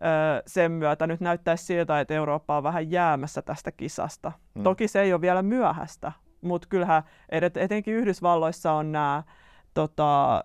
ö, 0.02 0.44
sen 0.48 0.72
myötä 0.72 1.08
nyt 1.08 1.20
näyttäisi 1.22 1.66
siltä, 1.66 2.00
että 2.00 2.14
Eurooppa 2.14 2.58
on 2.58 2.64
vähän 2.64 2.92
jäämässä 2.92 3.42
tästä 3.42 3.72
kisasta. 3.72 4.32
Hmm. 4.56 4.64
Toki 4.64 4.88
se 4.88 5.02
ei 5.02 5.14
ole 5.14 5.22
vielä 5.22 5.42
myöhäistä, 5.42 6.12
mutta 6.42 6.68
kyllähän 6.68 7.04
etenkin 7.56 7.94
Yhdysvalloissa 7.94 8.72
on 8.72 8.92
nämä 8.92 9.24
tota, 9.74 10.42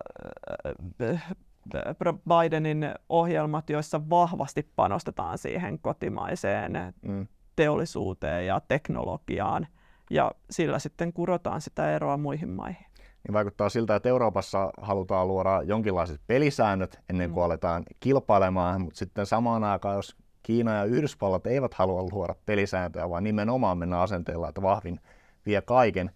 Bidenin 2.29 2.93
ohjelmat, 3.09 3.69
joissa 3.69 4.09
vahvasti 4.09 4.71
panostetaan 4.75 5.37
siihen 5.37 5.79
kotimaiseen 5.79 6.93
mm. 7.01 7.27
teollisuuteen 7.55 8.47
ja 8.47 8.61
teknologiaan, 8.67 9.67
ja 10.09 10.31
sillä 10.49 10.79
sitten 10.79 11.13
kurotaan 11.13 11.61
sitä 11.61 11.91
eroa 11.91 12.17
muihin 12.17 12.49
maihin. 12.49 12.85
Niin 13.23 13.33
vaikuttaa 13.33 13.69
siltä, 13.69 13.95
että 13.95 14.09
Euroopassa 14.09 14.71
halutaan 14.81 15.27
luoda 15.27 15.61
jonkinlaiset 15.63 16.21
pelisäännöt 16.27 16.99
ennen 17.09 17.31
kuin 17.31 17.41
mm. 17.41 17.45
aletaan 17.45 17.83
kilpailemaan, 17.99 18.81
mutta 18.81 18.97
sitten 18.97 19.25
samaan 19.25 19.63
aikaan, 19.63 19.95
jos 19.95 20.15
Kiina 20.43 20.73
ja 20.73 20.83
Yhdysvallat 20.83 21.47
eivät 21.47 21.73
halua 21.73 22.03
luoda 22.11 22.35
pelisääntöjä, 22.45 23.09
vaan 23.09 23.23
nimenomaan 23.23 23.77
mennä 23.77 24.01
asenteella, 24.01 24.49
että 24.49 24.61
vahvin 24.61 24.99
vie 25.45 25.61
kaiken, 25.61 26.11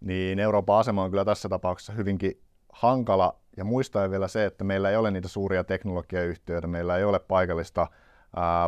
niin 0.00 0.38
Euroopan 0.38 0.78
asema 0.78 1.02
on 1.02 1.10
kyllä 1.10 1.24
tässä 1.24 1.48
tapauksessa 1.48 1.92
hyvinkin 1.92 2.40
hankala 2.72 3.36
ja 3.56 3.64
muistaa 3.64 4.10
vielä 4.10 4.28
se, 4.28 4.44
että 4.44 4.64
meillä 4.64 4.90
ei 4.90 4.96
ole 4.96 5.10
niitä 5.10 5.28
suuria 5.28 5.64
teknologiayhtiöitä, 5.64 6.66
meillä 6.66 6.96
ei 6.96 7.04
ole 7.04 7.18
paikallista 7.18 7.86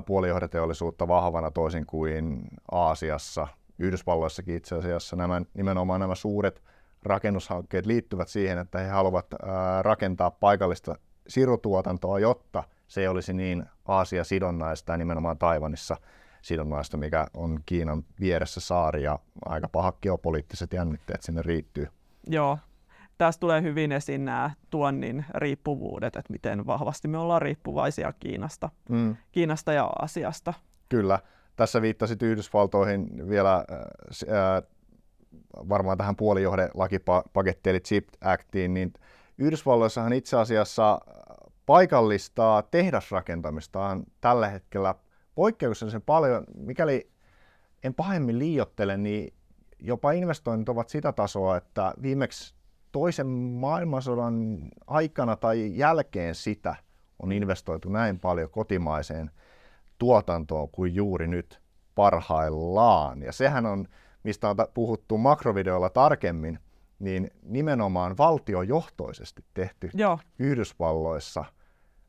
puolijohdeteollisuutta 0.06 1.08
vahvana 1.08 1.50
toisin 1.50 1.86
kuin 1.86 2.40
Aasiassa, 2.72 3.48
Yhdysvalloissakin 3.78 4.56
itse 4.56 4.74
asiassa. 4.74 5.16
Nämä, 5.16 5.42
nimenomaan 5.54 6.00
nämä 6.00 6.14
suuret 6.14 6.62
rakennushankkeet 7.02 7.86
liittyvät 7.86 8.28
siihen, 8.28 8.58
että 8.58 8.78
he 8.78 8.88
haluavat 8.88 9.26
ää, 9.42 9.82
rakentaa 9.82 10.30
paikallista 10.30 10.94
sirutuotantoa, 11.28 12.18
jotta 12.18 12.64
se 12.86 13.00
ei 13.00 13.08
olisi 13.08 13.32
niin 13.32 13.64
Aasia-sidonnaista 13.84 14.92
ja 14.92 14.96
nimenomaan 14.96 15.38
Taivanissa 15.38 15.96
sidonnaista, 16.42 16.96
mikä 16.96 17.26
on 17.34 17.60
Kiinan 17.66 18.04
vieressä 18.20 18.60
saari 18.60 19.02
ja 19.02 19.18
aika 19.44 19.68
pahat 19.68 19.96
geopoliittiset 20.02 20.72
jännitteet 20.72 21.22
sinne 21.22 21.42
riittyy. 21.42 21.88
Joo, 22.26 22.58
tässä 23.18 23.40
tulee 23.40 23.62
hyvin 23.62 23.92
esiin 23.92 24.24
nämä 24.24 24.50
tuonnin 24.70 25.24
riippuvuudet, 25.34 26.16
että 26.16 26.32
miten 26.32 26.66
vahvasti 26.66 27.08
me 27.08 27.18
ollaan 27.18 27.42
riippuvaisia 27.42 28.12
Kiinasta, 28.12 28.70
mm. 28.88 29.16
Kiinasta 29.32 29.72
ja 29.72 29.84
Aasiasta. 29.84 30.54
Kyllä. 30.88 31.18
Tässä 31.56 31.82
viittasit 31.82 32.22
Yhdysvaltoihin 32.22 33.28
vielä 33.28 33.54
äh, 33.54 33.64
äh 34.56 34.62
varmaan 35.68 35.98
tähän 35.98 36.16
puolijohdelakipakettiin 36.16 37.70
eli 37.70 37.80
CHIP 37.80 38.08
Actiin, 38.20 38.74
niin 38.74 38.92
Yhdysvalloissahan 39.38 40.12
itse 40.12 40.36
asiassa 40.36 41.00
paikallistaa 41.66 42.62
tehdasrakentamistaan 42.62 44.04
tällä 44.20 44.48
hetkellä 44.48 44.94
poikkeuksellisen 45.34 46.02
paljon, 46.02 46.44
mikäli 46.56 47.10
en 47.84 47.94
pahemmin 47.94 48.38
liiottele, 48.38 48.96
niin 48.96 49.34
jopa 49.78 50.12
investoinnit 50.12 50.68
ovat 50.68 50.88
sitä 50.88 51.12
tasoa, 51.12 51.56
että 51.56 51.94
viimeksi 52.02 52.54
toisen 52.94 53.26
maailmansodan 53.26 54.58
aikana 54.86 55.36
tai 55.36 55.72
jälkeen 55.76 56.34
sitä 56.34 56.76
on 57.18 57.32
investoitu 57.32 57.88
näin 57.88 58.18
paljon 58.18 58.50
kotimaiseen 58.50 59.30
tuotantoon 59.98 60.68
kuin 60.68 60.94
juuri 60.94 61.26
nyt 61.26 61.60
parhaillaan. 61.94 63.22
Ja 63.22 63.32
sehän 63.32 63.66
on, 63.66 63.88
mistä 64.22 64.48
on 64.48 64.56
puhuttu 64.74 65.18
makrovideolla 65.18 65.90
tarkemmin, 65.90 66.58
niin 66.98 67.30
nimenomaan 67.42 68.16
valtiojohtoisesti 68.18 69.44
tehty 69.54 69.90
Joo. 69.94 70.18
Yhdysvalloissa, 70.38 71.44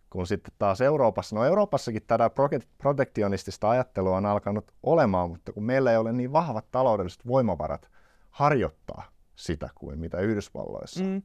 kun 0.09 0.27
sitten 0.27 0.53
taas 0.59 0.81
Euroopassa, 0.81 1.35
no 1.35 1.45
Euroopassakin 1.45 2.03
tätä 2.07 2.31
protektionistista 2.77 3.69
ajattelua 3.69 4.17
on 4.17 4.25
alkanut 4.25 4.71
olemaan, 4.83 5.29
mutta 5.29 5.51
kun 5.51 5.63
meillä 5.63 5.91
ei 5.91 5.97
ole 5.97 6.13
niin 6.13 6.33
vahvat 6.33 6.71
taloudelliset 6.71 7.27
voimavarat 7.27 7.89
harjoittaa 8.31 9.14
sitä 9.35 9.69
kuin 9.75 9.99
mitä 9.99 10.19
Yhdysvalloissa. 10.19 11.03
Mm. 11.03 11.21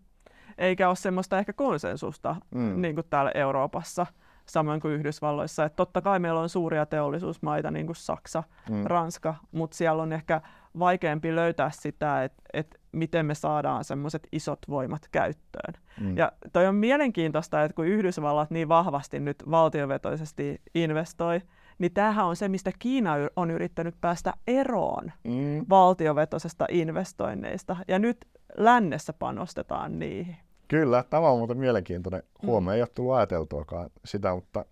Eikä 0.58 0.88
ole 0.88 0.96
semmoista 0.96 1.38
ehkä 1.38 1.52
konsensusta 1.52 2.36
mm. 2.54 2.80
niin 2.82 2.94
kuin 2.94 3.06
täällä 3.10 3.30
Euroopassa, 3.34 4.06
samoin 4.46 4.80
kuin 4.80 4.94
Yhdysvalloissa. 4.94 5.64
Että 5.64 5.76
totta 5.76 6.02
kai 6.02 6.18
meillä 6.18 6.40
on 6.40 6.48
suuria 6.48 6.86
teollisuusmaita, 6.86 7.70
niin 7.70 7.86
kuin 7.86 7.96
Saksa, 7.96 8.42
mm. 8.70 8.84
Ranska, 8.84 9.34
mutta 9.52 9.76
siellä 9.76 10.02
on 10.02 10.12
ehkä 10.12 10.40
vaikeampi 10.78 11.34
löytää 11.34 11.70
sitä, 11.70 12.24
että, 12.24 12.42
että 12.52 12.78
miten 12.92 13.26
me 13.26 13.34
saadaan 13.34 13.84
semmoiset 13.84 14.28
isot 14.32 14.58
voimat 14.68 15.08
käyttöön. 15.12 15.74
Mm. 16.00 16.16
Ja 16.16 16.32
toi 16.52 16.66
on 16.66 16.74
mielenkiintoista, 16.74 17.62
että 17.62 17.74
kun 17.74 17.86
Yhdysvallat 17.86 18.50
niin 18.50 18.68
vahvasti 18.68 19.20
nyt 19.20 19.42
valtiovetoisesti 19.50 20.62
investoi, 20.74 21.40
niin 21.80 21.92
tämähän 21.92 22.26
on 22.26 22.36
se, 22.36 22.48
mistä 22.48 22.72
Kiina 22.78 23.14
on 23.36 23.50
yrittänyt 23.50 23.94
päästä 24.00 24.34
eroon 24.46 25.12
mm. 25.24 25.66
valtiovetoisesta 25.68 26.66
investoinneista. 26.70 27.76
Ja 27.88 27.98
nyt 27.98 28.26
lännessä 28.56 29.12
panostetaan 29.12 29.98
niihin. 29.98 30.36
Kyllä, 30.68 31.04
tämä 31.10 31.28
on 31.28 31.38
muuten 31.38 31.58
mielenkiintoinen 31.58 32.22
huomio. 32.42 32.70
Mm. 32.70 32.74
Ei 32.74 32.82
ole 32.82 32.88
tullut 32.94 33.14
ajateltuakaan 33.14 33.90
sitä, 34.04 34.34
mutta 34.34 34.64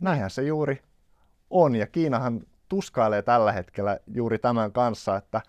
näinhän 0.00 0.30
se 0.30 0.42
juuri 0.42 0.82
on. 1.50 1.74
Ja 1.74 1.86
Kiinahan 1.86 2.40
tuskailee 2.68 3.22
tällä 3.22 3.52
hetkellä 3.52 3.98
juuri 4.14 4.38
tämän 4.38 4.72
kanssa, 4.72 5.16
että 5.16 5.40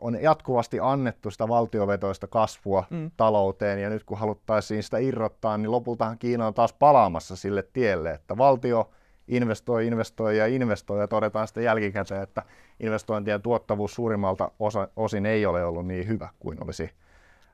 on 0.00 0.22
jatkuvasti 0.22 0.78
annettu 0.82 1.30
sitä 1.30 1.48
valtiovetoista 1.48 2.26
kasvua 2.26 2.84
mm. 2.90 3.10
talouteen, 3.16 3.82
ja 3.82 3.90
nyt 3.90 4.04
kun 4.04 4.18
haluttaisiin 4.18 4.82
sitä 4.82 4.98
irrottaa, 4.98 5.58
niin 5.58 5.70
lopultahan 5.70 6.18
Kiina 6.18 6.46
on 6.46 6.54
taas 6.54 6.72
palaamassa 6.72 7.36
sille 7.36 7.62
tielle, 7.72 8.10
että 8.10 8.36
valtio 8.36 8.90
investoi, 9.28 9.86
investoi 9.86 10.38
ja 10.38 10.46
investoi, 10.46 11.00
ja 11.00 11.08
todetaan 11.08 11.46
sitten 11.46 11.64
jälkikäteen, 11.64 12.22
että 12.22 12.42
investointien 12.80 13.42
tuottavuus 13.42 13.94
suurimmalta 13.94 14.50
osa, 14.58 14.88
osin 14.96 15.26
ei 15.26 15.46
ole 15.46 15.64
ollut 15.64 15.86
niin 15.86 16.08
hyvä 16.08 16.28
kuin 16.38 16.64
olisi 16.64 16.90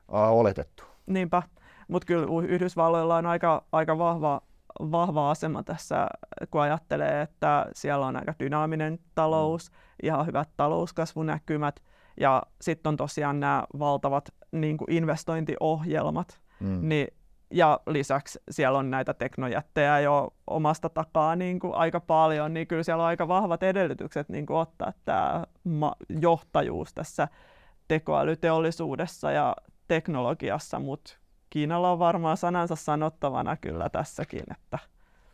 uh, 0.09 0.39
oletettu. 0.39 0.83
Niinpä, 1.05 1.43
mutta 1.87 2.05
kyllä 2.05 2.47
Yhdysvalloilla 2.47 3.15
on 3.15 3.25
aika, 3.25 3.63
aika 3.71 3.97
vahva, 3.97 4.41
vahva 4.79 5.31
asema 5.31 5.63
tässä, 5.63 6.07
kun 6.51 6.61
ajattelee, 6.61 7.21
että 7.21 7.65
siellä 7.73 8.05
on 8.05 8.15
aika 8.15 8.33
dynaaminen 8.39 8.99
talous, 9.15 9.71
mm. 9.71 9.75
ihan 10.03 10.25
hyvät 10.25 10.49
talouskasvunäkymät, 10.57 11.79
ja 12.19 12.43
sitten 12.61 12.89
on 12.89 12.97
tosiaan 12.97 13.39
nämä 13.39 13.63
valtavat 13.79 14.33
niin 14.51 14.77
kuin 14.77 14.91
investointiohjelmat, 14.91 16.39
mm. 16.59 16.89
niin 16.89 17.07
ja 17.51 17.79
lisäksi 17.87 18.39
siellä 18.51 18.79
on 18.79 18.91
näitä 18.91 19.13
teknojättejä 19.13 19.99
jo 19.99 20.33
omasta 20.47 20.89
takaa 20.89 21.35
niin 21.35 21.59
kuin 21.59 21.75
aika 21.75 21.99
paljon, 21.99 22.53
niin 22.53 22.67
kyllä 22.67 22.83
siellä 22.83 23.03
on 23.03 23.07
aika 23.07 23.27
vahvat 23.27 23.63
edellytykset 23.63 24.29
niin 24.29 24.45
kuin 24.45 24.57
ottaa 24.57 24.93
tämä 25.05 25.43
johtajuus 26.21 26.93
tässä 26.93 27.27
tekoälyteollisuudessa 27.87 29.31
ja 29.31 29.55
teknologiassa, 29.87 30.79
mutta 30.79 31.13
Kiinalla 31.49 31.91
on 31.91 31.99
varmaan 31.99 32.37
sanansa 32.37 32.75
sanottavana 32.75 33.57
kyllä 33.57 33.89
tässäkin. 33.89 34.43
Että, 34.51 34.79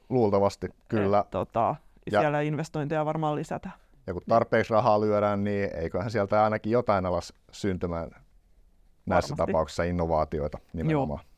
Luultavasti, 0.10 0.70
kyllä. 0.88 1.20
Et, 1.20 1.30
tota, 1.30 1.76
siellä 2.10 2.38
ja, 2.38 2.48
investointeja 2.48 3.06
varmaan 3.06 3.36
lisätään. 3.36 3.74
Ja 4.08 4.14
kun 4.14 4.22
tarpeeksi 4.30 4.74
rahaa 4.74 5.02
lyödään, 5.02 5.44
niin 5.44 5.76
eiköhän 5.76 6.12
sieltä 6.12 6.44
ainakin 6.44 6.72
jotain 6.72 7.06
alas 7.06 7.34
syntymään 7.52 8.10
näissä 9.06 9.30
Varmasti. 9.30 9.52
tapauksissa 9.52 9.84
innovaatioita 9.84 10.58
nimenomaan. 10.74 11.20
Joo. 11.24 11.31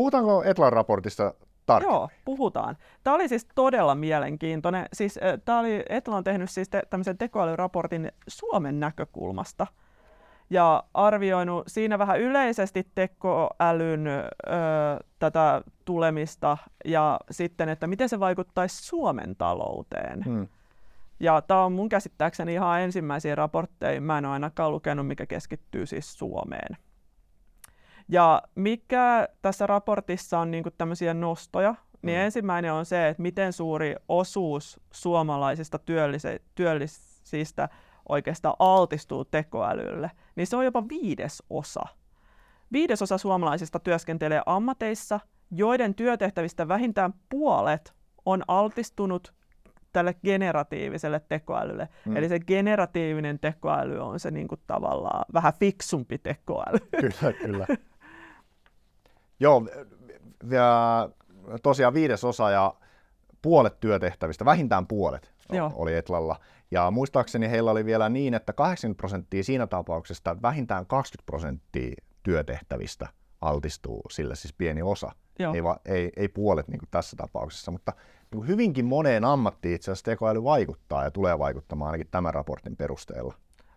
Puhutaanko 0.00 0.42
Etlan 0.44 0.72
raportista 0.72 1.34
tarkemmin? 1.66 1.94
Joo, 1.94 2.08
puhutaan. 2.24 2.76
Tämä 3.04 3.14
oli 3.14 3.28
siis 3.28 3.46
todella 3.54 3.94
mielenkiintoinen. 3.94 4.86
Siis, 4.92 5.18
tämä 5.44 5.58
oli, 5.58 5.82
Etla 5.88 6.16
on 6.16 6.24
tehnyt 6.24 6.50
siis 6.50 6.68
te, 6.68 6.82
tämmöisen 6.90 7.18
tekoälyraportin 7.18 8.12
Suomen 8.28 8.80
näkökulmasta 8.80 9.66
ja 10.50 10.84
arvioinut 10.94 11.64
siinä 11.66 11.98
vähän 11.98 12.20
yleisesti 12.20 12.86
tekoälyn 12.94 14.06
ö, 14.06 14.22
tätä 15.18 15.62
tulemista 15.84 16.58
ja 16.84 17.20
sitten, 17.30 17.68
että 17.68 17.86
miten 17.86 18.08
se 18.08 18.20
vaikuttaisi 18.20 18.86
Suomen 18.86 19.36
talouteen. 19.36 20.24
Hmm. 20.24 20.48
Ja 21.20 21.42
tämä 21.42 21.64
on 21.64 21.72
mun 21.72 21.88
käsittääkseni 21.88 22.54
ihan 22.54 22.80
ensimmäisiä 22.80 23.34
raportteja, 23.34 24.00
mä 24.00 24.18
en 24.18 24.24
ole 24.24 24.32
ainakaan 24.32 24.72
lukenut, 24.72 25.06
mikä 25.06 25.26
keskittyy 25.26 25.86
siis 25.86 26.18
Suomeen. 26.18 26.76
Ja 28.10 28.42
mikä 28.54 29.28
tässä 29.42 29.66
raportissa 29.66 30.38
on 30.38 30.50
niin 30.50 30.64
tämmöisiä 30.78 31.14
nostoja, 31.14 31.74
niin 32.02 32.18
mm. 32.18 32.24
ensimmäinen 32.24 32.72
on 32.72 32.86
se, 32.86 33.08
että 33.08 33.22
miten 33.22 33.52
suuri 33.52 33.94
osuus 34.08 34.80
suomalaisista 34.92 35.78
työllise- 35.78 36.42
työllisistä 36.54 37.68
oikeastaan 38.08 38.56
altistuu 38.58 39.24
tekoälylle, 39.24 40.10
niin 40.36 40.46
se 40.46 40.56
on 40.56 40.64
jopa 40.64 40.88
viides 40.88 41.42
osa. 41.50 41.82
Viidesosa 42.72 43.18
suomalaisista 43.18 43.78
työskentelee 43.78 44.42
ammateissa, 44.46 45.20
joiden 45.50 45.94
työtehtävistä 45.94 46.68
vähintään 46.68 47.14
puolet 47.28 47.94
on 48.24 48.42
altistunut 48.48 49.34
tälle 49.92 50.14
generatiiviselle 50.24 51.20
tekoälylle. 51.28 51.88
Mm. 52.06 52.16
Eli 52.16 52.28
se 52.28 52.40
generatiivinen 52.40 53.38
tekoäly 53.38 53.98
on 53.98 54.20
se 54.20 54.30
niin 54.30 54.48
kuin 54.48 54.60
tavallaan 54.66 55.24
vähän 55.32 55.52
fiksumpi 55.60 56.18
tekoäly. 56.18 56.78
Kyllä, 57.00 57.32
kyllä. 57.32 57.66
Joo, 59.40 59.66
ja 60.50 61.08
tosiaan 61.62 61.94
viidesosa 61.94 62.50
ja 62.50 62.74
puolet 63.42 63.80
työtehtävistä, 63.80 64.44
vähintään 64.44 64.86
puolet 64.86 65.32
Joo. 65.52 65.72
oli 65.74 65.94
Etlalla. 65.94 66.36
Ja 66.70 66.90
muistaakseni 66.90 67.50
heillä 67.50 67.70
oli 67.70 67.84
vielä 67.84 68.08
niin, 68.08 68.34
että 68.34 68.52
80 68.52 68.98
prosenttia 68.98 69.42
siinä 69.42 69.66
tapauksessa 69.66 70.36
vähintään 70.42 70.86
20 70.86 71.26
prosenttia 71.26 71.94
työtehtävistä 72.22 73.08
altistuu 73.40 74.02
sille 74.10 74.36
siis 74.36 74.52
pieni 74.52 74.82
osa. 74.82 75.12
Joo. 75.38 75.54
Ei, 75.54 75.64
va, 75.64 75.80
ei, 75.84 76.12
ei 76.16 76.28
puolet 76.28 76.68
niin 76.68 76.78
kuin 76.78 76.88
tässä 76.90 77.16
tapauksessa, 77.16 77.70
mutta 77.70 77.92
niin 78.34 78.46
hyvinkin 78.46 78.84
moneen 78.84 79.24
ammattiin 79.24 79.74
itse 79.74 79.90
asiassa 79.90 80.04
tekoäly 80.04 80.44
vaikuttaa 80.44 81.04
ja 81.04 81.10
tulee 81.10 81.38
vaikuttamaan 81.38 81.90
ainakin 81.90 82.08
tämän 82.10 82.34
raportin 82.34 82.76
perusteella. 82.76 83.34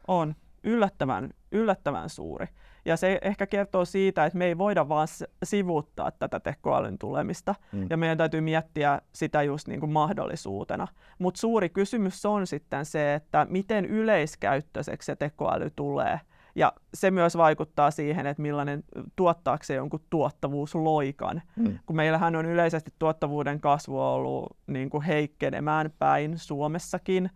On. 0.08 0.36
Yllättävän, 0.63 1.30
yllättävän 1.52 2.10
suuri. 2.10 2.47
Ja 2.85 2.97
se 2.97 3.19
ehkä 3.21 3.47
kertoo 3.47 3.85
siitä, 3.85 4.25
että 4.25 4.37
me 4.37 4.45
ei 4.45 4.57
voida 4.57 4.89
vaan 4.89 5.07
sivuuttaa 5.43 6.11
tätä 6.11 6.39
tekoälyn 6.39 6.97
tulemista, 6.97 7.55
mm. 7.71 7.87
ja 7.89 7.97
meidän 7.97 8.17
täytyy 8.17 8.41
miettiä 8.41 9.01
sitä 9.13 9.43
just 9.43 9.67
niin 9.67 9.79
kuin 9.79 9.91
mahdollisuutena. 9.91 10.87
Mutta 11.19 11.39
suuri 11.39 11.69
kysymys 11.69 12.25
on 12.25 12.47
sitten 12.47 12.85
se, 12.85 13.13
että 13.13 13.47
miten 13.49 13.85
yleiskäyttöiseksi 13.85 15.05
se 15.05 15.15
tekoäly 15.15 15.69
tulee– 15.75 16.19
ja 16.55 16.73
se 16.93 17.11
myös 17.11 17.37
vaikuttaa 17.37 17.91
siihen, 17.91 18.27
että 18.27 18.41
millainen 18.41 18.83
tuottaako 19.15 19.63
se 19.63 19.73
jonkun 19.73 20.03
tuottavuusloikan. 20.09 21.41
Mm. 21.55 21.79
Kun 21.85 21.95
meillähän 21.95 22.35
on 22.35 22.45
yleisesti 22.45 22.91
tuottavuuden 22.99 23.59
kasvu 23.59 23.99
ollut 23.99 24.57
niin 24.67 24.89
kuin 24.89 25.03
heikkenemään 25.03 25.93
päin 25.99 26.37
Suomessakin, 26.37 27.29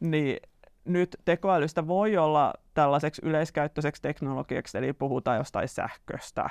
niin 0.00 0.36
nyt 0.84 1.16
tekoälystä 1.24 1.86
voi 1.86 2.16
olla 2.16 2.54
tällaiseksi 2.74 3.22
yleiskäyttöiseksi 3.24 4.02
teknologiaksi, 4.02 4.78
eli 4.78 4.92
puhutaan 4.92 5.36
jostain 5.36 5.68
sähköstä, 5.68 6.50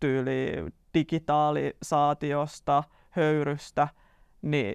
tyyli 0.00 0.66
digitaalisaatiosta, 0.94 2.84
höyrystä, 3.10 3.88
niin 4.42 4.74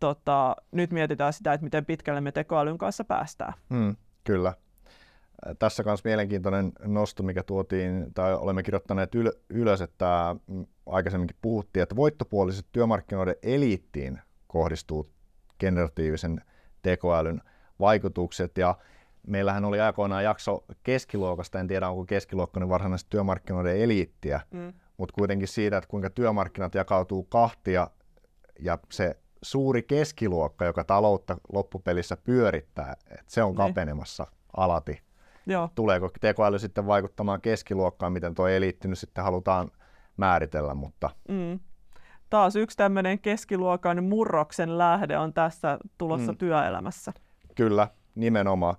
tota, 0.00 0.56
nyt 0.72 0.90
mietitään 0.90 1.32
sitä, 1.32 1.52
että 1.52 1.64
miten 1.64 1.84
pitkälle 1.84 2.20
me 2.20 2.32
tekoälyn 2.32 2.78
kanssa 2.78 3.04
päästään. 3.04 3.52
Mm, 3.68 3.96
kyllä. 4.24 4.54
tässä 5.58 5.82
myös 5.82 6.04
mielenkiintoinen 6.04 6.72
nosto, 6.84 7.22
mikä 7.22 7.42
tuotiin, 7.42 8.14
tai 8.14 8.34
olemme 8.34 8.62
kirjoittaneet 8.62 9.14
yl- 9.14 9.38
ylös, 9.50 9.80
että 9.80 10.36
mm, 10.46 10.66
aikaisemminkin 10.86 11.36
puhuttiin, 11.42 11.82
että 11.82 11.96
voittopuoliset 11.96 12.66
työmarkkinoiden 12.72 13.36
eliittiin 13.42 14.20
kohdistuu 14.46 15.10
generatiivisen 15.60 16.40
tekoälyn 16.82 17.40
vaikutukset, 17.80 18.58
ja 18.58 18.74
meillähän 19.26 19.64
oli 19.64 19.80
aikoinaan 19.80 20.24
jakso 20.24 20.64
keskiluokasta, 20.82 21.60
en 21.60 21.66
tiedä 21.66 21.88
onko 21.88 22.04
keskiluokkainen 22.04 22.68
varsinaisesti 22.68 23.10
työmarkkinoiden 23.10 23.80
eliittiä, 23.80 24.40
mm. 24.50 24.72
mutta 24.96 25.14
kuitenkin 25.18 25.48
siitä, 25.48 25.76
että 25.76 25.88
kuinka 25.88 26.10
työmarkkinat 26.10 26.74
jakautuu 26.74 27.22
kahtia, 27.22 27.90
ja 28.60 28.78
se 28.90 29.16
suuri 29.42 29.82
keskiluokka, 29.82 30.64
joka 30.64 30.84
taloutta 30.84 31.36
loppupelissä 31.52 32.16
pyörittää, 32.16 32.96
että 33.10 33.24
se 33.26 33.42
on 33.42 33.48
niin. 33.48 33.56
kapenemassa 33.56 34.26
alati. 34.56 35.02
Joo. 35.46 35.68
Tuleeko 35.74 36.10
tekoäly 36.20 36.58
sitten 36.58 36.86
vaikuttamaan 36.86 37.40
keskiluokkaan, 37.40 38.12
miten 38.12 38.34
tuo 38.34 38.48
eliitti 38.48 38.88
nyt 38.88 38.98
sitten 38.98 39.24
halutaan 39.24 39.70
määritellä, 40.16 40.74
mutta... 40.74 41.10
Mm. 41.28 41.60
Taas 42.30 42.56
yksi 42.56 42.76
tämmöinen 42.76 43.18
keskiluokan 43.18 44.04
murroksen 44.04 44.78
lähde 44.78 45.18
on 45.18 45.32
tässä 45.32 45.78
tulossa 45.98 46.32
mm. 46.32 46.38
työelämässä. 46.38 47.12
Kyllä, 47.54 47.88
nimenomaan. 48.14 48.76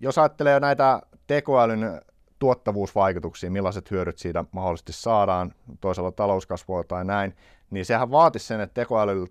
Jos 0.00 0.18
ajattelee 0.18 0.60
näitä 0.60 1.02
tekoälyn 1.26 2.00
tuottavuusvaikutuksia, 2.38 3.50
millaiset 3.50 3.90
hyödyt 3.90 4.18
siitä 4.18 4.44
mahdollisesti 4.52 4.92
saadaan, 4.92 5.54
toisella 5.80 6.12
talouskasvua 6.12 6.84
tai 6.84 7.04
näin, 7.04 7.36
niin 7.70 7.84
sehän 7.84 8.10
vaatisi 8.10 8.46
sen, 8.46 8.60
että 8.60 8.74
tekoäly, 8.74 9.26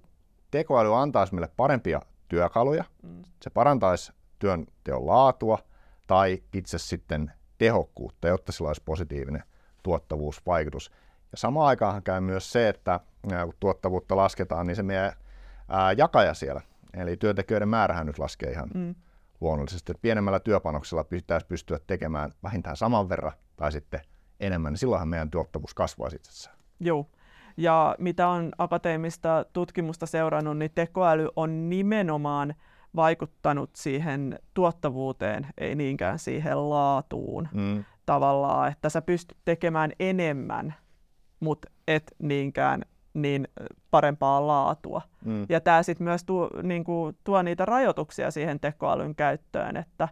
tekoäly 0.52 0.96
antaisi 0.96 1.34
meille 1.34 1.50
parempia 1.58 2.02
työkaluja, 2.28 2.84
mm. 3.04 3.24
se 3.42 3.50
parantaisi 3.50 4.13
työnteon 4.40 5.08
laatua 5.08 5.60
tai 6.08 6.44
itse 6.54 6.78
sitten 6.78 7.32
tehokkuutta, 7.58 8.28
jotta 8.28 8.52
sillä 8.52 8.68
olisi 8.68 8.82
positiivinen 8.86 9.44
tuottavuusvaikutus. 9.84 10.92
Ja 11.32 11.38
samaan 11.38 11.68
aikaan 11.68 12.04
käy 12.04 12.22
myös 12.22 12.52
se, 12.52 12.70
että 12.70 13.00
kun 13.22 13.54
tuottavuutta 13.60 14.16
lasketaan, 14.16 14.68
niin 14.68 14.76
se 14.76 14.84
meidän 14.84 15.13
ää, 15.70 15.92
jakaja 15.92 16.34
siellä, 16.34 16.62
eli 16.98 17.18
työntekijöiden 17.18 17.70
määrähän 17.70 18.06
nyt 18.06 18.20
laskee 18.20 18.52
ihan 18.52 18.70
mm. 18.74 18.96
luonnollisesti. 19.42 19.92
Että 19.92 20.02
pienemmällä 20.02 20.40
työpanoksella 20.40 21.04
pitäisi 21.04 21.48
pystyä 21.48 21.80
tekemään 21.88 22.32
vähintään 22.44 22.78
saman 22.78 23.10
verran 23.10 23.32
tai 23.56 23.72
sitten 23.72 24.02
enemmän, 24.40 24.74
niin 24.74 24.78
silloinhan 24.78 25.08
meidän 25.08 25.30
tuottavuus 25.30 25.74
kasvaa 25.74 26.10
itsessään. 26.16 26.58
Joo, 26.80 27.10
ja 27.58 27.96
mitä 28.00 28.28
on 28.28 28.52
akateemista 28.58 29.46
tutkimusta 29.54 30.06
seurannut, 30.06 30.58
niin 30.58 30.72
tekoäly 30.76 31.28
on 31.36 31.70
nimenomaan 31.70 32.56
vaikuttanut 32.96 33.70
siihen 33.76 34.40
tuottavuuteen, 34.54 35.48
ei 35.58 35.76
niinkään 35.76 36.20
siihen 36.20 36.70
laatuun 36.70 37.48
mm. 37.54 37.84
tavallaan, 38.06 38.72
että 38.72 38.90
sä 38.90 39.02
pystyt 39.02 39.38
tekemään 39.46 39.92
enemmän, 40.00 40.76
mutta 41.40 41.70
et 41.88 42.16
niinkään 42.20 42.82
niin 43.21 43.47
parempaa 43.91 44.47
laatua. 44.47 45.01
Mm. 45.25 45.45
Ja 45.49 45.62
tämä 45.62 45.84
sitten 45.84 46.06
myös 46.06 46.23
tuo, 46.23 46.49
niinku, 46.63 47.12
tuo 47.23 47.41
niitä 47.41 47.65
rajoituksia 47.65 48.32
siihen 48.32 48.60
tekoälyn 48.60 49.15
käyttöön, 49.15 49.77
että 49.77 50.10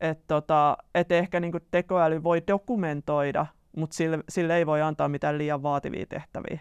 et 0.00 0.26
tota, 0.26 0.76
et 0.94 1.12
ehkä 1.12 1.40
niinku 1.40 1.58
tekoäly 1.70 2.22
voi 2.22 2.42
dokumentoida 2.46 3.46
mutta 3.76 3.96
sille, 3.96 4.18
sille 4.28 4.56
ei 4.56 4.66
voi 4.66 4.82
antaa 4.82 5.08
mitään 5.08 5.38
liian 5.38 5.62
vaativia 5.62 6.06
tehtäviä. 6.06 6.60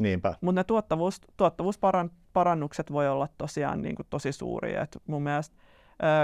Niinpä. 0.00 0.34
Mutta 0.40 0.60
ne 0.60 0.64
tuottavuus, 0.64 1.20
tuottavuusparannukset 1.36 2.92
voi 2.92 3.08
olla 3.08 3.28
tosiaan 3.38 3.82
niin 3.82 3.96
kuin 3.96 4.06
tosi 4.10 4.32
suuria. 4.32 4.82
Et 4.82 4.98
mun 5.06 5.22
mielestä 5.22 5.56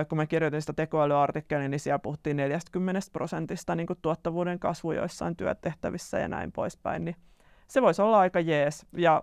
kun 0.08 0.18
mä 0.18 0.26
kirjoitin 0.26 0.62
sitä 0.62 0.72
tekoälyartikkelia, 0.72 1.68
niin 1.68 1.80
siellä 1.80 1.98
puhuttiin 1.98 2.36
40 2.36 3.00
prosentista 3.12 3.74
niin 3.74 3.86
kuin 3.86 3.98
tuottavuuden 4.02 4.58
kasvu 4.58 4.92
joissain 4.92 5.36
työtehtävissä 5.36 6.18
ja 6.18 6.28
näin 6.28 6.52
poispäin. 6.52 7.04
Niin 7.04 7.16
se 7.70 7.82
voisi 7.82 8.02
olla 8.02 8.18
aika 8.18 8.40
jees. 8.40 8.86
Ja 8.96 9.22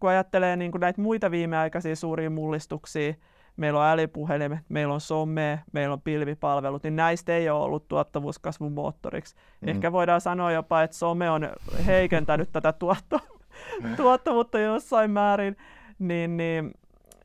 kun 0.00 0.10
ajattelee 0.10 0.56
niin 0.56 0.70
kuin 0.70 0.80
näitä 0.80 1.00
muita 1.00 1.30
viimeaikaisia 1.30 1.96
suuria 1.96 2.30
mullistuksia, 2.30 3.14
meillä 3.56 3.80
on 3.80 3.86
älypuhelimet, 3.86 4.58
meillä 4.68 4.94
on 4.94 5.00
some, 5.00 5.60
meillä 5.72 5.92
on 5.92 6.00
pilvipalvelut, 6.00 6.82
niin 6.82 6.96
näistä 6.96 7.36
ei 7.36 7.50
ole 7.50 7.64
ollut 7.64 7.88
tuottavuuskasvun 7.88 8.72
moottoriksi. 8.72 9.36
Mm. 9.60 9.68
Ehkä 9.68 9.92
voidaan 9.92 10.20
sanoa 10.20 10.52
jopa, 10.52 10.82
että 10.82 10.96
some 10.96 11.30
on 11.30 11.48
heikentänyt 11.86 12.52
tätä 12.52 12.72
tuotto, 12.72 13.20
tuottavuutta 13.96 14.58
jossain 14.58 15.10
määrin, 15.10 15.56
niin, 15.98 16.36
niin 16.36 16.72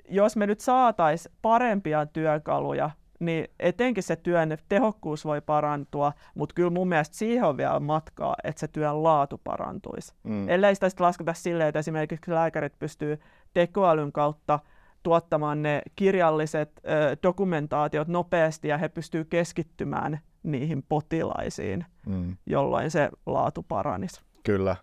jos 0.10 0.36
me 0.36 0.48
nyt 0.48 0.60
saataisiin 0.60 1.36
parempia 1.42 2.06
työkaluja, 2.06 2.92
niin 3.20 3.48
etenkin 3.60 4.04
se 4.04 4.16
työn 4.16 4.58
tehokkuus 4.70 5.26
voi 5.26 5.42
parantua, 5.42 6.14
mutta 6.36 6.56
kyllä 6.56 6.70
mun 6.70 6.88
mielestä 6.88 7.18
siihen 7.18 7.44
on 7.44 7.58
vielä 7.58 7.80
matkaa, 7.80 8.36
että 8.44 8.60
se 8.60 8.68
työn 8.68 9.04
laatu 9.04 9.42
parantuisi. 9.44 10.14
Mm. 10.24 10.50
Ellei 10.50 10.76
sitä 10.76 10.90
sitten 10.90 11.06
lasketa 11.06 11.34
silleen, 11.34 11.70
että 11.70 11.80
esimerkiksi 11.80 12.32
lääkärit 12.32 12.80
pystyy 12.80 13.20
tekoälyn 13.54 14.12
kautta 14.12 14.60
tuottamaan 15.04 15.64
ne 15.64 15.82
kirjalliset 15.96 16.72
ö, 16.78 17.18
dokumentaatiot 17.24 18.08
nopeasti 18.08 18.68
ja 18.68 18.78
he 18.78 18.90
pystyvät 18.90 19.28
keskittymään 19.30 20.20
niihin 20.44 20.84
potilaisiin, 20.90 21.86
mm. 22.06 22.38
jolloin 22.46 22.92
se 22.92 23.10
laatu 23.26 23.64
paranisi. 23.64 24.22
Kyllä. 24.44 24.76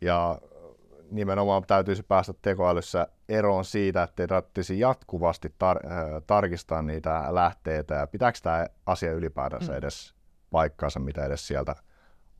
Ja 0.00 0.38
nimenomaan 1.10 1.62
täytyisi 1.66 2.02
päästä 2.02 2.34
tekoälyssä 2.42 3.08
eroon 3.28 3.64
siitä, 3.64 4.02
että 4.02 4.22
ei 4.22 4.28
tarvitsisi 4.28 4.80
jatkuvasti 4.80 5.48
tar- 5.48 6.20
tarkistaa 6.26 6.82
niitä 6.82 7.24
lähteitä 7.30 7.94
ja 7.94 8.06
pitääkö 8.06 8.38
tämä 8.42 8.66
asia 8.86 9.12
ylipäätänsä 9.12 9.72
mm. 9.72 9.78
edes 9.78 10.14
paikkaansa, 10.50 11.00
mitä 11.00 11.24
edes 11.24 11.46
sieltä 11.46 11.76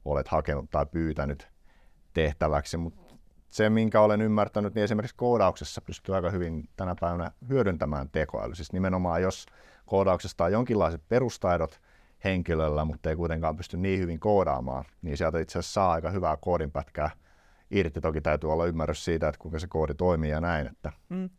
olet 0.05 0.29
hakenut 0.29 0.71
tai 0.71 0.87
pyytänyt 0.87 1.49
tehtäväksi. 2.15 2.77
Mutta 2.77 3.15
se, 3.51 3.71
minkä 3.71 4.01
olen 4.01 4.21
ymmärtänyt, 4.21 4.75
niin 4.75 4.85
esimerkiksi 4.85 5.17
koodauksessa 5.17 5.81
pystyy 5.81 6.15
aika 6.15 6.31
hyvin 6.31 6.69
tänä 6.77 6.95
päivänä 7.01 7.31
hyödyntämään 7.49 8.09
tekoäly. 8.11 8.55
Siis 8.55 8.73
nimenomaan, 8.73 9.23
jos 9.23 9.47
koodauksesta 9.87 10.45
on 10.45 10.53
jonkinlaiset 10.53 11.03
perustaidot 11.09 11.81
henkilöllä, 12.25 12.85
mutta 12.85 13.11
ei 13.11 13.17
kuitenkaan 13.17 13.57
pysty 13.57 13.77
niin 13.77 14.01
hyvin 14.01 14.21
koodaamaan, 14.21 14.85
niin 15.03 15.17
sieltä 15.17 15.39
itse 15.39 15.59
asiassa 15.59 15.73
saa 15.73 15.93
aika 15.93 16.11
hyvää 16.11 16.37
koodinpätkää 16.37 17.11
irti. 17.71 18.01
Toki 18.01 18.21
täytyy 18.21 18.53
olla 18.53 18.67
ymmärrys 18.67 19.05
siitä, 19.05 19.29
että 19.29 19.39
kuinka 19.39 19.59
se 19.59 19.67
koodi 19.67 19.95
toimii 19.95 20.31
ja 20.31 20.41
näin, 20.41 20.67
että 20.67 20.93
mm. 21.09 21.31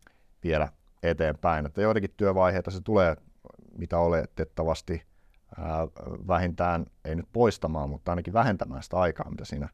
viedä 0.44 0.70
eteenpäin. 1.04 1.66
Että 1.66 1.82
joitakin 1.82 2.14
työvaiheita 2.18 2.72
se 2.72 2.82
tulee, 2.82 3.16
mitä 3.78 4.00
oletettavasti 4.00 5.04
ää, 5.60 5.88
vähintään, 6.28 6.86
ei 7.06 7.16
nyt 7.16 7.28
poistamaan, 7.34 7.90
mutta 7.90 8.12
ainakin 8.12 8.34
vähentämään 8.34 8.84
sitä 8.84 8.98
aikaa, 9.00 9.30
mitä 9.30 9.46
siinä 9.46 9.70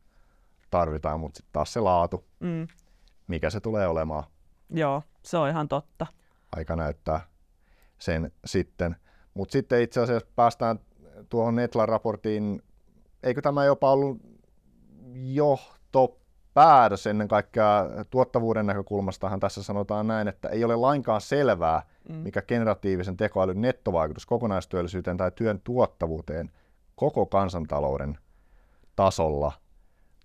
tarvitaan, 0.71 1.19
mutta 1.19 1.37
sitten 1.37 1.53
taas 1.53 1.73
se 1.73 1.79
laatu, 1.79 2.25
mm. 2.39 2.67
mikä 3.27 3.49
se 3.49 3.59
tulee 3.59 3.87
olemaan. 3.87 4.23
Joo, 4.69 5.03
se 5.23 5.37
on 5.37 5.49
ihan 5.49 5.67
totta. 5.67 6.07
Aika 6.55 6.75
näyttää 6.75 7.21
sen 7.99 8.31
sitten. 8.45 8.95
Mutta 9.33 9.51
sitten 9.51 9.81
itse 9.81 10.01
asiassa 10.01 10.27
päästään 10.35 10.79
tuohon 11.29 11.55
Netla-raportiin, 11.55 12.61
eikö 13.23 13.41
tämä 13.41 13.65
jopa 13.65 13.91
ollut 13.91 14.21
johtopäätös 16.55 17.07
ennen 17.07 17.27
kaikkea 17.27 17.85
tuottavuuden 18.09 18.65
näkökulmastahan 18.65 19.39
tässä 19.39 19.63
sanotaan 19.63 20.07
näin, 20.07 20.27
että 20.27 20.49
ei 20.49 20.63
ole 20.63 20.75
lainkaan 20.75 21.21
selvää, 21.21 21.81
mm. 22.09 22.15
mikä 22.15 22.41
generatiivisen 22.41 23.17
tekoälyn 23.17 23.61
nettovaikutus 23.61 24.25
kokonaistyöllisyyteen 24.25 25.17
tai 25.17 25.31
työn 25.35 25.61
tuottavuuteen 25.63 26.51
koko 26.95 27.25
kansantalouden 27.25 28.17
tasolla– 28.95 29.51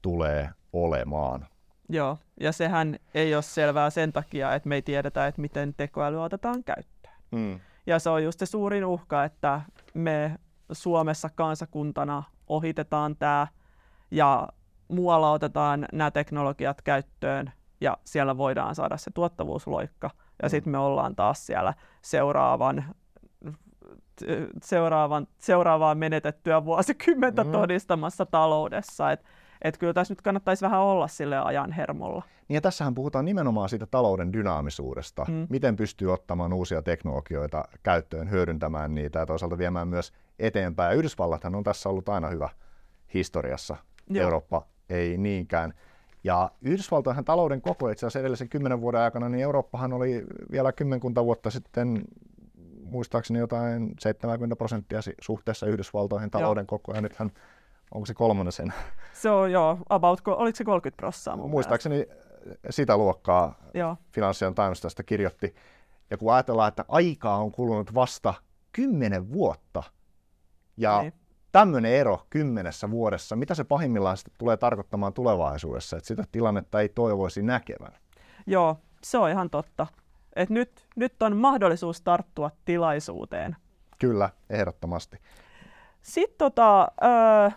tulee 0.03 0.51
olemaan. 0.73 1.47
Joo, 1.89 2.19
ja 2.41 2.53
sehän 2.53 2.99
ei 3.15 3.35
ole 3.35 3.43
selvää 3.43 3.91
sen 3.91 4.13
takia, 4.13 4.55
että 4.55 4.69
me 4.69 4.75
ei 4.75 4.83
tiedetä, 4.83 5.27
että 5.27 5.41
miten 5.41 5.75
tekoäly 5.75 6.23
otetaan 6.23 6.65
käyttöön. 6.65 7.15
Mm. 7.31 7.61
Ja 7.87 7.99
se 7.99 8.11
on 8.11 8.25
just 8.25 8.39
se 8.39 8.47
suurin 8.47 8.85
uhka, 8.85 9.25
että 9.25 9.61
me 9.95 10.39
Suomessa 10.73 11.29
kansakuntana 11.35 12.23
ohitetaan 12.47 13.17
tämä 13.17 13.47
ja 14.11 14.49
muualla 14.91 15.33
otetaan 15.33 15.87
nämä 15.93 16.11
teknologiat 16.11 16.83
käyttöön 16.83 17.53
ja 17.81 17.99
siellä 18.05 18.37
voidaan 18.37 18.75
saada 18.75 18.97
se 18.97 19.11
tuottavuusloikka. 19.15 20.11
Ja 20.43 20.49
mm. 20.49 20.51
sitten 20.51 20.71
me 20.71 20.79
ollaan 20.79 21.17
taas 21.17 21.47
siellä 21.47 21.75
seuraavan 22.03 22.85
seuraavan, 24.63 25.27
seuraavaa 25.39 25.95
menetettyä 25.95 26.65
vuosikymmentä 26.65 27.45
mm. 27.45 27.53
todistamassa 27.53 28.27
taloudessa. 28.27 29.13
Et 29.13 29.25
että 29.63 29.79
kyllä 29.79 29.93
tässä 29.93 30.13
nyt 30.13 30.23
kannattaisi 30.23 30.65
vähän 30.65 30.81
olla 30.81 31.09
sille 31.09 31.39
ajan 31.39 31.73
hermolla. 31.73 32.23
Niin 32.49 32.55
ja 32.55 32.61
tässähän 32.61 32.95
puhutaan 32.95 33.25
nimenomaan 33.25 33.69
siitä 33.69 33.87
talouden 33.87 34.33
dynaamisuudesta, 34.33 35.27
mm. 35.29 35.47
miten 35.51 35.77
pystyy 35.77 36.13
ottamaan 36.13 36.53
uusia 36.53 36.83
teknologioita 36.83 37.65
käyttöön, 37.83 38.31
hyödyntämään 38.31 38.95
niitä 38.95 39.19
ja 39.19 39.27
toisaalta 39.27 39.59
viemään 39.59 39.89
myös 39.89 40.13
eteenpäin. 40.39 40.91
Ja 40.91 40.97
Yhdysvallathan 40.97 41.55
on 41.55 41.65
tässä 41.65 41.89
ollut 41.89 42.09
aina 42.09 42.29
hyvä 42.29 42.49
historiassa, 43.15 43.77
Joo. 44.09 44.25
Eurooppa 44.25 44.67
ei 44.91 45.19
niinkään. 45.19 45.75
Ja 46.25 46.51
Yhdysvaltojen 46.63 47.25
talouden 47.25 47.61
koko 47.61 47.89
itse 47.89 48.07
asiassa 48.07 48.21
edellisen 48.21 48.49
kymmenen 48.49 48.81
vuoden 48.81 49.01
aikana, 49.01 49.29
niin 49.29 49.43
Eurooppahan 49.43 49.93
oli 49.93 50.27
vielä 50.51 50.73
kymmenkunta 50.73 51.25
vuotta 51.25 51.51
sitten 51.51 52.05
muistaakseni 52.85 53.39
jotain 53.39 53.95
70 53.99 54.57
prosenttia 54.57 55.01
suhteessa 55.21 55.67
Yhdysvaltoihin 55.67 56.31
talouden 56.31 56.67
koko 56.67 56.93
ajan. 56.93 57.03
Nythän 57.03 57.31
onko 57.95 58.07
se 58.07 58.15
kolmonen 58.15 58.53
sen? 58.53 58.73
Se 59.13 59.31
on 59.31 59.53
joo, 59.53 59.79
about, 59.89 60.21
oliko 60.27 60.57
se 60.57 60.65
30 60.65 60.97
prosenttia 60.97 61.37
Muistaakseni 61.37 61.97
mielestä. 61.97 62.15
sitä 62.71 62.97
luokkaa 62.97 63.55
joo. 63.75 63.97
Financial 64.13 64.53
Times 64.53 64.81
tästä 64.81 65.03
kirjoitti. 65.03 65.55
Ja 66.11 66.17
kun 66.17 66.33
ajatellaan, 66.33 66.69
että 66.69 66.85
aikaa 66.89 67.37
on 67.37 67.53
kulunut 67.53 67.95
vasta 67.95 68.35
kymmenen 68.73 69.33
vuotta, 69.33 69.83
ja 70.77 71.03
niin. 71.03 71.13
Tämmöinen 71.53 71.93
ero 71.93 72.27
kymmenessä 72.31 72.91
vuodessa, 72.91 73.37
mitä 73.37 73.55
se 73.55 73.65
pahimmillaan 73.65 74.17
sitten 74.17 74.35
tulee 74.39 74.57
tarkoittamaan 74.57 75.13
tulevaisuudessa, 75.13 75.97
että 75.97 76.09
sitä 76.09 76.25
tilannetta 76.33 76.81
ei 76.81 76.89
toivoisi 76.89 77.43
näkevän? 77.43 77.93
Joo, 78.47 78.77
se 79.03 79.19
on 79.19 79.31
ihan 79.31 79.51
totta. 79.51 79.87
Et 80.37 80.51
nyt, 80.51 80.87
nyt 80.97 81.23
on 81.23 81.37
mahdollisuus 81.37 82.01
tarttua 82.01 82.51
tilaisuuteen. 82.65 83.57
Kyllä, 83.99 84.31
ehdottomasti. 84.51 85.19
Sitten 86.03 86.39
tota, 86.39 86.89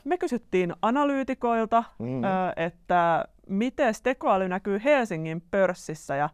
me 0.04 0.18
kysyttiin 0.18 0.74
analyytikoilta, 0.82 1.84
mm. 2.00 2.22
että 2.56 3.26
miten 3.50 3.94
tekoäly 4.04 4.48
näkyy 4.48 4.82
Helsingin 4.84 5.44
pörssissä 5.52 6.16
ja 6.16 6.30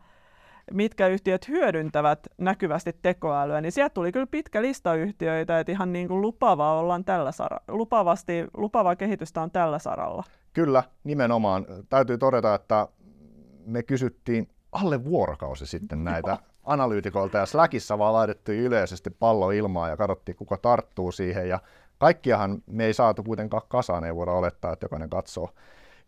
mitkä 0.72 1.08
yhtiöt 1.08 1.48
hyödyntävät 1.48 2.20
näkyvästi 2.38 2.96
tekoälyä, 3.02 3.62
niin 3.62 3.72
sieltä 3.72 3.94
tuli 3.94 4.12
kyllä 4.12 4.28
pitkä 4.28 4.62
lista 4.62 4.96
yhtiöitä, 4.96 5.60
että 5.60 5.72
ihan 5.72 5.94
niin 5.94 6.08
kuin 6.08 6.22
lupavaa 6.22 6.80
ollaan 6.80 7.06
tällä 7.06 7.32
saralla, 7.32 7.64
lupavasti, 7.68 8.46
lupavaa 8.54 8.96
kehitystä 8.96 9.42
on 9.42 9.52
tällä 9.52 9.80
saralla. 9.80 10.24
Kyllä, 10.54 10.84
nimenomaan. 11.04 11.66
Täytyy 11.90 12.18
todeta, 12.18 12.56
että 12.56 12.88
me 13.66 13.84
kysyttiin 13.84 14.48
alle 14.72 15.06
vuorokausi 15.06 15.66
sitten 15.66 16.04
näitä 16.04 16.38
analyytikoilta 16.64 17.38
ja 17.38 17.46
Slackissa 17.46 17.98
vaan 17.98 18.14
laitettiin 18.14 18.60
yleisesti 18.60 19.10
pallo 19.10 19.52
ilmaa 19.52 19.90
ja 19.90 19.98
katsottiin, 19.98 20.36
kuka 20.36 20.58
tarttuu 20.58 21.12
siihen 21.12 21.50
ja 21.50 21.60
kaikkiahan 21.98 22.64
me 22.66 22.86
ei 22.86 22.94
saatu 22.94 23.24
kuitenkaan 23.24 23.64
kasaan, 23.68 24.04
ei 24.04 24.16
voida 24.16 24.32
olettaa, 24.32 24.74
että 24.74 24.84
jokainen 24.84 25.10
katsoo 25.10 25.50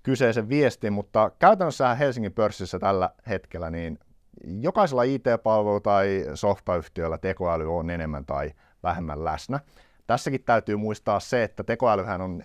kyseisen 0.03 0.49
viestin, 0.49 0.93
mutta 0.93 1.31
käytännössä 1.39 1.95
Helsingin 1.95 2.33
pörssissä 2.33 2.79
tällä 2.79 3.09
hetkellä 3.29 3.69
niin 3.69 3.99
jokaisella 4.43 5.03
IT-palvelu- 5.03 5.81
tai 5.81 6.25
softayhtiöllä 6.33 7.17
tekoäly 7.17 7.77
on 7.77 7.89
enemmän 7.89 8.25
tai 8.25 8.51
vähemmän 8.83 9.25
läsnä. 9.25 9.59
Tässäkin 10.07 10.43
täytyy 10.43 10.75
muistaa 10.75 11.19
se, 11.19 11.43
että 11.43 11.63
tekoälyhän 11.63 12.21
on 12.21 12.43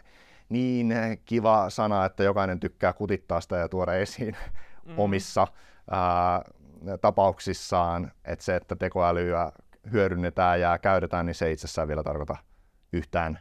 niin 0.49 0.95
kiva 1.25 1.71
sana, 1.71 2.05
että 2.05 2.23
jokainen 2.25 2.61
tykkää 2.61 2.93
kutittaa 2.93 3.41
sitä 3.41 3.57
ja 3.57 3.69
tuoda 3.69 3.95
esiin 3.95 4.37
mm. 4.85 4.99
omissa 4.99 5.47
ää, 5.91 6.43
tapauksissaan, 7.01 8.13
että 8.25 8.45
se, 8.45 8.57
että 8.57 8.77
tekoälyä 8.77 9.53
hyödynnetään 9.93 10.61
ja 10.61 10.79
käytetään, 10.79 11.27
niin 11.27 11.35
se 11.35 11.53
itsessään 11.53 11.89
vielä 11.89 12.03
tarkoita 12.03 12.37
yhtään 12.93 13.39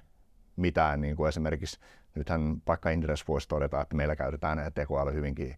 mitään. 0.55 1.01
Niin 1.01 1.15
kuin 1.15 1.29
esimerkiksi 1.29 1.79
nythän 2.15 2.62
vaikka 2.67 2.89
Inderes 2.89 3.27
voisi 3.27 3.47
todeta, 3.47 3.81
että 3.81 3.95
meillä 3.95 4.15
käytetään 4.15 4.71
tekoäly 4.75 5.13
hyvinkin 5.13 5.55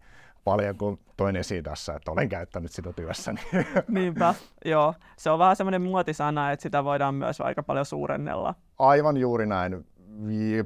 paljon, 0.47 0.77
kun 0.77 0.99
toin 1.17 1.35
esiin 1.35 1.63
tässä, 1.63 1.93
että 1.95 2.11
olen 2.11 2.29
käyttänyt 2.29 2.71
sitä 2.71 2.93
työssäni. 2.93 3.41
Niinpä, 3.87 4.33
joo. 4.65 4.93
Se 5.17 5.29
on 5.29 5.39
vähän 5.39 5.55
semmoinen 5.55 5.81
muotisana, 5.81 6.51
että 6.51 6.63
sitä 6.63 6.83
voidaan 6.83 7.15
myös 7.15 7.41
aika 7.41 7.63
paljon 7.63 7.85
suurennella. 7.85 8.55
Aivan 8.79 9.17
juuri 9.17 9.45
näin. 9.45 9.85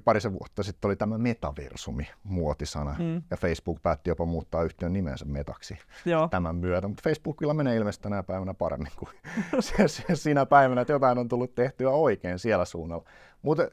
Parisen 0.03 0.33
vuotta 0.33 0.63
sitten 0.63 0.87
oli 0.89 0.95
tämä 0.95 1.17
metaversumi 1.17 2.07
muotisana, 2.23 2.95
mm. 2.99 3.21
ja 3.31 3.37
Facebook 3.37 3.81
päätti 3.83 4.09
jopa 4.09 4.25
muuttaa 4.25 4.63
yhtiön 4.63 4.93
nimensä 4.93 5.25
metaksi 5.25 5.77
Joo. 6.05 6.27
tämän 6.27 6.55
myötä, 6.55 6.87
mutta 6.87 7.01
Facebookilla 7.03 7.53
menee 7.53 7.75
ilmeisesti 7.75 8.03
tänä 8.03 8.23
päivänä 8.23 8.53
paremmin 8.53 8.91
kuin 8.95 9.09
se, 9.59 9.87
se, 9.87 10.15
siinä 10.15 10.45
päivänä, 10.45 10.81
että 10.81 10.93
jotain 10.93 11.17
on 11.17 11.27
tullut 11.27 11.55
tehtyä 11.55 11.89
oikein 11.89 12.39
siellä 12.39 12.65
suunnalla. 12.65 13.05
Mutta 13.41 13.67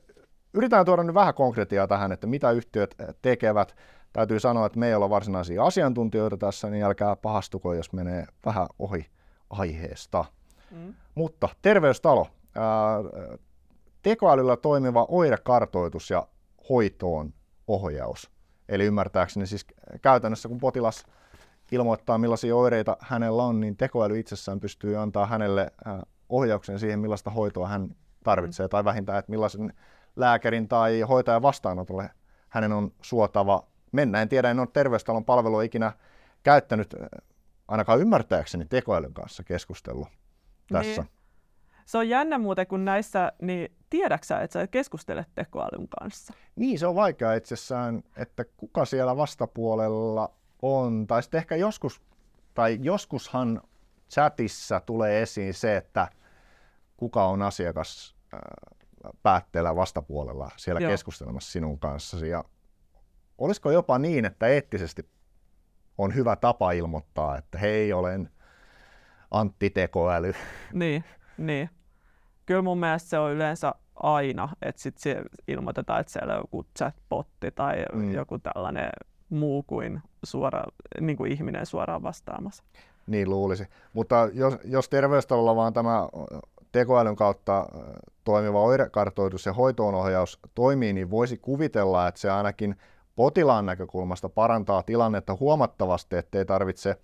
yritetään 0.54 0.86
tuoda 0.86 1.02
nyt 1.02 1.14
vähän 1.14 1.34
konkretiaa 1.34 1.86
tähän, 1.86 2.12
että 2.12 2.26
mitä 2.26 2.50
yhtiöt 2.50 2.94
tekevät. 3.22 3.76
Täytyy 4.12 4.40
sanoa, 4.40 4.66
että 4.66 4.78
me 4.78 4.88
ei 4.88 4.94
olla 4.94 5.10
varsinaisia 5.10 5.64
asiantuntijoita 5.64 6.36
tässä, 6.36 6.70
niin 6.70 6.84
älkää 6.84 7.16
pahastuko, 7.16 7.74
jos 7.74 7.92
menee 7.92 8.26
vähän 8.46 8.66
ohi 8.78 9.06
aiheesta. 9.50 10.24
Mm. 10.70 10.94
Mutta 11.14 11.48
terveystalo. 11.62 12.26
Ää, 12.54 12.98
tekoälyllä 14.02 14.56
toimiva 14.56 15.06
oirekartoitus 15.08 16.10
ja 16.10 16.26
hoitoon 16.68 17.34
ohjaus. 17.66 18.30
Eli 18.68 18.84
ymmärtääkseni 18.84 19.46
siis 19.46 19.66
käytännössä, 20.02 20.48
kun 20.48 20.58
potilas 20.58 21.04
ilmoittaa, 21.72 22.18
millaisia 22.18 22.56
oireita 22.56 22.96
hänellä 23.00 23.42
on, 23.42 23.60
niin 23.60 23.76
tekoäly 23.76 24.18
itsessään 24.18 24.60
pystyy 24.60 24.96
antaa 24.96 25.26
hänelle 25.26 25.72
ohjauksen 26.28 26.78
siihen, 26.78 26.98
millaista 26.98 27.30
hoitoa 27.30 27.68
hän 27.68 27.96
tarvitsee, 28.24 28.66
mm. 28.66 28.70
tai 28.70 28.84
vähintään, 28.84 29.18
että 29.18 29.30
millaisen 29.30 29.72
lääkärin 30.16 30.68
tai 30.68 31.00
hoitajan 31.00 31.42
vastaanotolle 31.42 32.10
hänen 32.48 32.72
on 32.72 32.92
suotava 33.02 33.66
mennä. 33.92 34.22
En 34.22 34.28
tiedä, 34.28 34.50
en 34.50 34.58
ole 34.60 34.68
terveystalon 34.72 35.24
palvelua 35.24 35.62
ikinä 35.62 35.92
käyttänyt, 36.42 36.94
ainakaan 37.68 38.00
ymmärtääkseni 38.00 38.64
tekoälyn 38.64 39.14
kanssa 39.14 39.44
keskustellut 39.44 40.08
tässä. 40.72 41.02
Niin. 41.02 41.10
Se 41.84 41.98
on 41.98 42.08
jännä 42.08 42.38
muuten, 42.38 42.66
kun 42.66 42.84
näissä, 42.84 43.32
niin 43.42 43.76
tiedäksä, 43.90 44.40
että 44.40 44.60
sä 44.60 44.66
keskustelet 44.66 45.28
tekoälyn 45.34 45.88
kanssa? 45.88 46.34
Niin, 46.56 46.78
se 46.78 46.86
on 46.86 46.94
vaikea 46.94 47.34
itsessään, 47.34 48.02
että 48.16 48.44
kuka 48.56 48.84
siellä 48.84 49.16
vastapuolella 49.16 50.34
on. 50.62 51.06
Tai 51.06 51.22
sitten 51.22 51.38
ehkä 51.38 51.56
joskus, 51.56 52.00
tai 52.54 52.78
joskushan 52.82 53.62
chatissa 54.10 54.80
tulee 54.80 55.22
esiin 55.22 55.54
se, 55.54 55.76
että 55.76 56.08
kuka 56.96 57.26
on 57.26 57.42
asiakas 57.42 58.16
päätteellä 59.22 59.76
vastapuolella 59.76 60.50
siellä 60.56 60.80
Joo. 60.80 60.90
keskustelemassa 60.90 61.52
sinun 61.52 61.78
kanssasi. 61.78 62.28
Ja 62.28 62.44
olisiko 63.38 63.70
jopa 63.70 63.98
niin, 63.98 64.24
että 64.24 64.46
eettisesti 64.46 65.08
on 65.98 66.14
hyvä 66.14 66.36
tapa 66.36 66.72
ilmoittaa, 66.72 67.38
että 67.38 67.58
hei, 67.58 67.92
olen 67.92 68.30
antitekoäly. 69.30 70.32
Niin, 70.72 71.04
niin. 71.38 71.70
Kyllä 72.46 72.62
mun 72.62 72.80
mielestä 72.80 73.08
se 73.08 73.18
on 73.18 73.32
yleensä 73.32 73.74
aina, 73.94 74.48
että 74.62 74.82
sitten 74.82 75.02
se 75.02 75.22
ilmoitetaan, 75.48 76.00
että 76.00 76.12
siellä 76.12 76.34
on 76.34 76.40
joku 76.40 76.64
chatbotti 76.78 77.50
tai 77.50 77.84
mm. 77.92 78.12
joku 78.12 78.38
tällainen 78.38 78.90
muu 79.28 79.62
kuin, 79.62 80.00
suora, 80.24 80.62
niin 81.00 81.16
kuin 81.16 81.32
ihminen 81.32 81.66
suoraan 81.66 82.02
vastaamassa. 82.02 82.64
Niin 83.06 83.30
luulisi. 83.30 83.66
Mutta 83.92 84.28
jos, 84.32 84.54
jos 84.64 84.88
terveystalolla 84.88 85.56
vaan 85.56 85.72
tämä 85.72 86.08
tekoälyn 86.72 87.16
kautta 87.16 87.66
toimiva 88.24 88.62
oirekartoitus 88.62 89.46
ja 89.46 89.52
hoitoonohjaus 89.52 90.38
toimii, 90.54 90.92
niin 90.92 91.10
voisi 91.10 91.38
kuvitella, 91.38 92.08
että 92.08 92.20
se 92.20 92.30
ainakin 92.30 92.76
potilaan 93.18 93.66
näkökulmasta 93.66 94.28
parantaa 94.28 94.82
tilannetta 94.82 95.36
huomattavasti, 95.40 96.16
ettei 96.16 96.44
tarvitse 96.44 96.96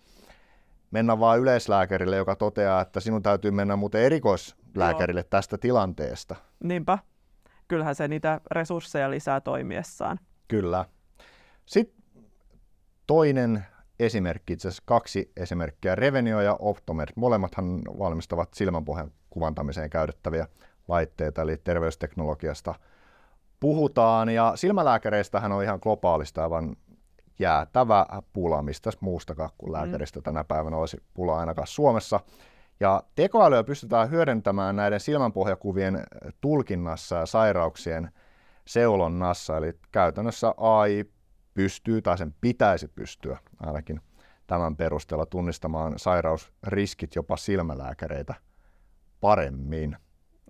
mennä 0.91 1.21
vain 1.21 1.41
yleislääkärille, 1.41 2.17
joka 2.17 2.37
toteaa, 2.37 2.81
että 2.81 3.01
sinun 3.01 3.23
täytyy 3.23 3.51
mennä 3.51 3.77
muuten 3.77 4.01
erikoislääkärille 4.01 5.21
Joo. 5.21 5.29
tästä 5.31 5.59
tilanteesta. 5.59 6.37
Niinpä. 6.65 6.99
Kyllähän 7.69 7.95
se 7.95 8.09
niitä 8.09 8.41
resursseja 8.51 9.11
lisää 9.11 9.41
toimiessaan. 9.41 10.19
Kyllä. 10.49 10.85
Sitten 11.67 12.25
toinen 13.07 13.67
esimerkki, 13.99 14.53
itse 14.53 14.69
asiassa 14.69 14.83
kaksi 14.87 15.33
esimerkkiä, 15.37 15.95
Revenio 15.95 16.41
ja 16.41 16.57
Optomed. 16.59 17.09
Molemmathan 17.17 17.83
valmistavat 17.99 18.55
silmänpohjan 18.55 19.11
kuvantamiseen 19.31 19.91
käytettäviä 19.91 20.49
laitteita, 20.89 21.43
eli 21.43 21.57
terveysteknologiasta 21.57 22.75
puhutaan. 23.65 24.29
Ja 24.29 24.53
silmälääkäreistähän 24.55 25.53
on 25.53 25.63
ihan 25.63 25.79
globaalista 25.83 26.43
aivan 26.43 26.77
jäätävä 27.39 28.07
pula, 28.33 28.63
mistä 28.63 28.91
muustakaan 29.01 29.51
kuin 29.59 29.71
mm. 29.71 29.73
lääkäristä 29.73 30.21
tänä 30.23 30.45
päivänä 30.45 30.77
olisi 30.77 30.97
pula 31.15 31.39
ainakaan 31.39 31.67
Suomessa. 31.67 32.21
Ja 32.81 33.03
tekoälyä 33.15 33.65
pystytään 33.65 34.11
hyödyntämään 34.11 34.77
näiden 34.77 35.01
silmänpohjakuvien 35.01 36.03
tulkinnassa 36.41 37.17
ja 37.17 37.27
sairauksien 37.27 38.11
seulonnassa, 38.67 39.57
eli 39.57 39.73
käytännössä 39.93 40.55
AI 40.57 41.05
pystyy 41.55 42.03
tai 42.03 42.19
sen 42.19 42.35
pitäisi 42.41 42.89
pystyä 42.89 43.39
ainakin 43.61 44.01
tämän 44.47 44.77
perusteella 44.77 45.27
tunnistamaan 45.27 45.99
sairausriskit 45.99 47.15
jopa 47.15 47.37
silmälääkäreitä 47.37 48.35
paremmin. 49.21 49.97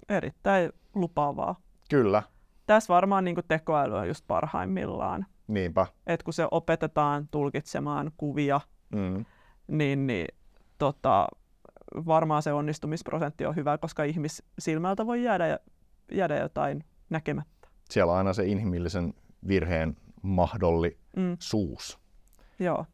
Erittäin 0.09 0.73
lupaavaa. 0.95 1.61
Kyllä. 1.91 2.23
Tässä 2.67 2.95
varmaan 2.95 3.25
niin 3.25 3.37
tekoäly 3.49 3.97
on 3.97 4.09
just 4.09 4.25
parhaimmillaan. 4.27 5.27
Niinpä. 5.49 5.87
Et 6.07 6.23
kun 6.23 6.35
se 6.35 6.49
opetetaan 6.51 7.29
tulkitsemaan 7.31 8.13
kuvia, 8.17 8.61
mm. 8.95 9.25
niin, 9.67 10.07
niin 10.07 10.27
tota, 10.79 11.29
varmaan 11.95 12.43
se 12.43 12.53
onnistumisprosentti 12.53 13.47
on 13.47 13.57
hyvä, 13.57 13.79
koska 13.79 14.05
ihmissilmältä 14.05 15.07
voi 15.07 15.23
jäädä, 15.23 15.59
jäädä 16.13 16.37
jotain 16.37 16.85
näkemättä. 17.11 17.69
Siellä 17.91 18.13
on 18.13 18.19
aina 18.19 18.33
se 18.33 18.45
inhimillisen 18.45 19.15
virheen 19.49 19.97
mahdollisuus. 20.23 21.99
Mm. 22.59 22.65
Joo. 22.65 22.87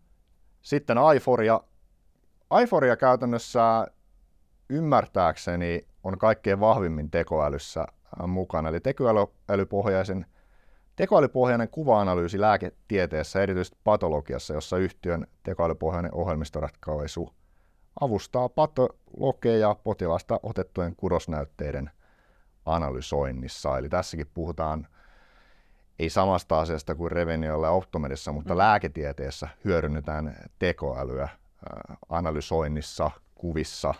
Sitten 0.62 0.96
iForia. 1.16 1.60
iForia 2.62 2.96
käytännössä 2.96 3.86
ymmärtääkseni 4.68 5.82
on 6.04 6.18
kaikkein 6.18 6.60
vahvimmin 6.60 7.10
tekoälyssä 7.10 7.86
mukana. 8.26 8.68
Eli 8.68 8.80
tekoälypohjaisen, 8.80 10.26
tekoälypohjainen 10.96 11.68
kuva-analyysi 11.68 12.40
lääketieteessä, 12.40 13.42
erityisesti 13.42 13.78
patologiassa, 13.84 14.54
jossa 14.54 14.76
yhtiön 14.76 15.26
tekoälypohjainen 15.42 16.14
ohjelmistoratkaisu 16.14 17.34
avustaa 18.00 18.48
patologeja 18.48 19.76
potilasta 19.84 20.40
otettujen 20.42 20.96
kudosnäytteiden 20.96 21.90
analysoinnissa. 22.66 23.78
Eli 23.78 23.88
tässäkin 23.88 24.30
puhutaan 24.34 24.86
ei 25.98 26.10
samasta 26.10 26.60
asiasta 26.60 26.94
kuin 26.94 27.12
Reveniolla 27.12 27.66
ja 27.66 27.70
Optomedissa, 27.70 28.32
mutta 28.32 28.54
mm. 28.54 28.58
lääketieteessä 28.58 29.48
hyödynnetään 29.64 30.36
tekoälyä 30.58 31.28
analysoinnissa, 32.08 33.10
kuvissa. 33.34 33.94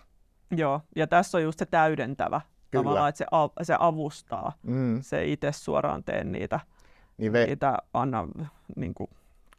Joo, 0.51 0.81
ja 0.97 1.07
tässä 1.07 1.39
on 1.39 1.45
just 1.45 1.59
se 1.59 1.67
täydentävä 1.67 2.41
Kyllä. 2.71 2.83
tavallaan, 2.85 3.09
että 3.09 3.18
se, 3.18 3.27
av- 3.31 3.53
se 3.62 3.77
avustaa. 3.79 4.53
Mm. 4.62 5.03
Se 5.03 5.25
itse 5.25 5.53
suoraan 5.53 6.05
tee 6.05 6.25
niitä, 6.25 6.61
niin 7.18 7.33
ve- 7.33 7.47
niitä 7.47 7.79
anna 7.95 8.29
niin 8.77 8.95
kuin, 8.95 9.11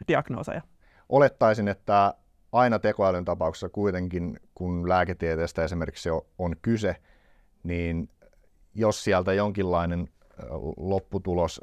diagnooseja. 0.08 0.62
Olettaisin, 1.10 1.68
että 1.68 2.14
aina 2.52 2.80
tekoälyn 2.80 3.26
tapauksessa 3.26 3.70
kuitenkin, 3.70 4.40
kun 4.56 4.90
lääketieteestä 4.90 5.64
esimerkiksi 5.64 6.10
on 6.38 6.56
kyse, 6.62 6.96
niin 7.64 8.10
jos 8.76 9.04
sieltä 9.04 9.34
jonkinlainen 9.34 10.10
lopputulos 10.78 11.62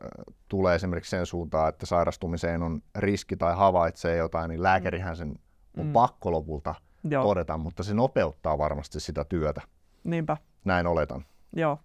tulee 0.49 0.75
esimerkiksi 0.75 1.11
sen 1.11 1.27
suuntaan, 1.27 1.69
että 1.69 1.87
sairastumiseen 1.87 2.63
on 2.63 2.83
riski 2.97 3.37
tai 3.37 3.57
havaitsee 3.57 4.17
jotain, 4.17 4.49
niin 4.49 4.63
lääkärihän 4.63 5.17
sen 5.17 5.39
on 5.79 5.87
mm. 5.87 5.93
pakko 5.93 6.33
lopulta 6.33 6.75
Joo. 7.05 7.25
todeta, 7.25 7.59
mutta 7.59 7.83
se 7.83 7.95
nopeuttaa 7.95 8.59
varmasti 8.59 9.01
sitä 9.01 9.25
työtä. 9.25 9.61
Niinpä. 10.05 10.37
Näin 10.65 10.87
oletan. 10.87 11.25
Joo. 11.53 11.79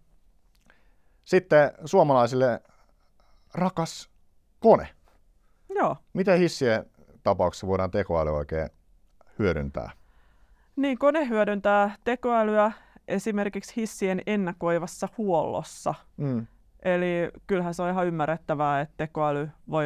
Sitten 1.25 1.71
suomalaisille 1.85 2.61
rakas 3.53 4.09
kone. 4.59 4.89
Joo. 5.75 5.97
Miten 6.13 6.39
hissien 6.39 6.85
tapauksessa 7.23 7.67
voidaan 7.67 7.91
tekoäly 7.91 8.29
oikein 8.29 8.69
hyödyntää? 9.39 9.91
Niin, 10.75 10.97
kone 10.97 11.29
hyödyntää 11.29 11.95
tekoälyä 12.03 12.71
esimerkiksi 13.07 13.75
hissien 13.75 14.21
ennakoivassa 14.25 15.09
huollossa. 15.17 15.93
Mm. 16.17 16.47
Eli 16.83 17.31
kyllähän 17.47 17.73
se 17.73 17.81
on 17.81 17.89
ihan 17.89 18.07
ymmärrettävää, 18.07 18.81
että 18.81 18.93
tekoäly 18.97 19.49
voi 19.69 19.85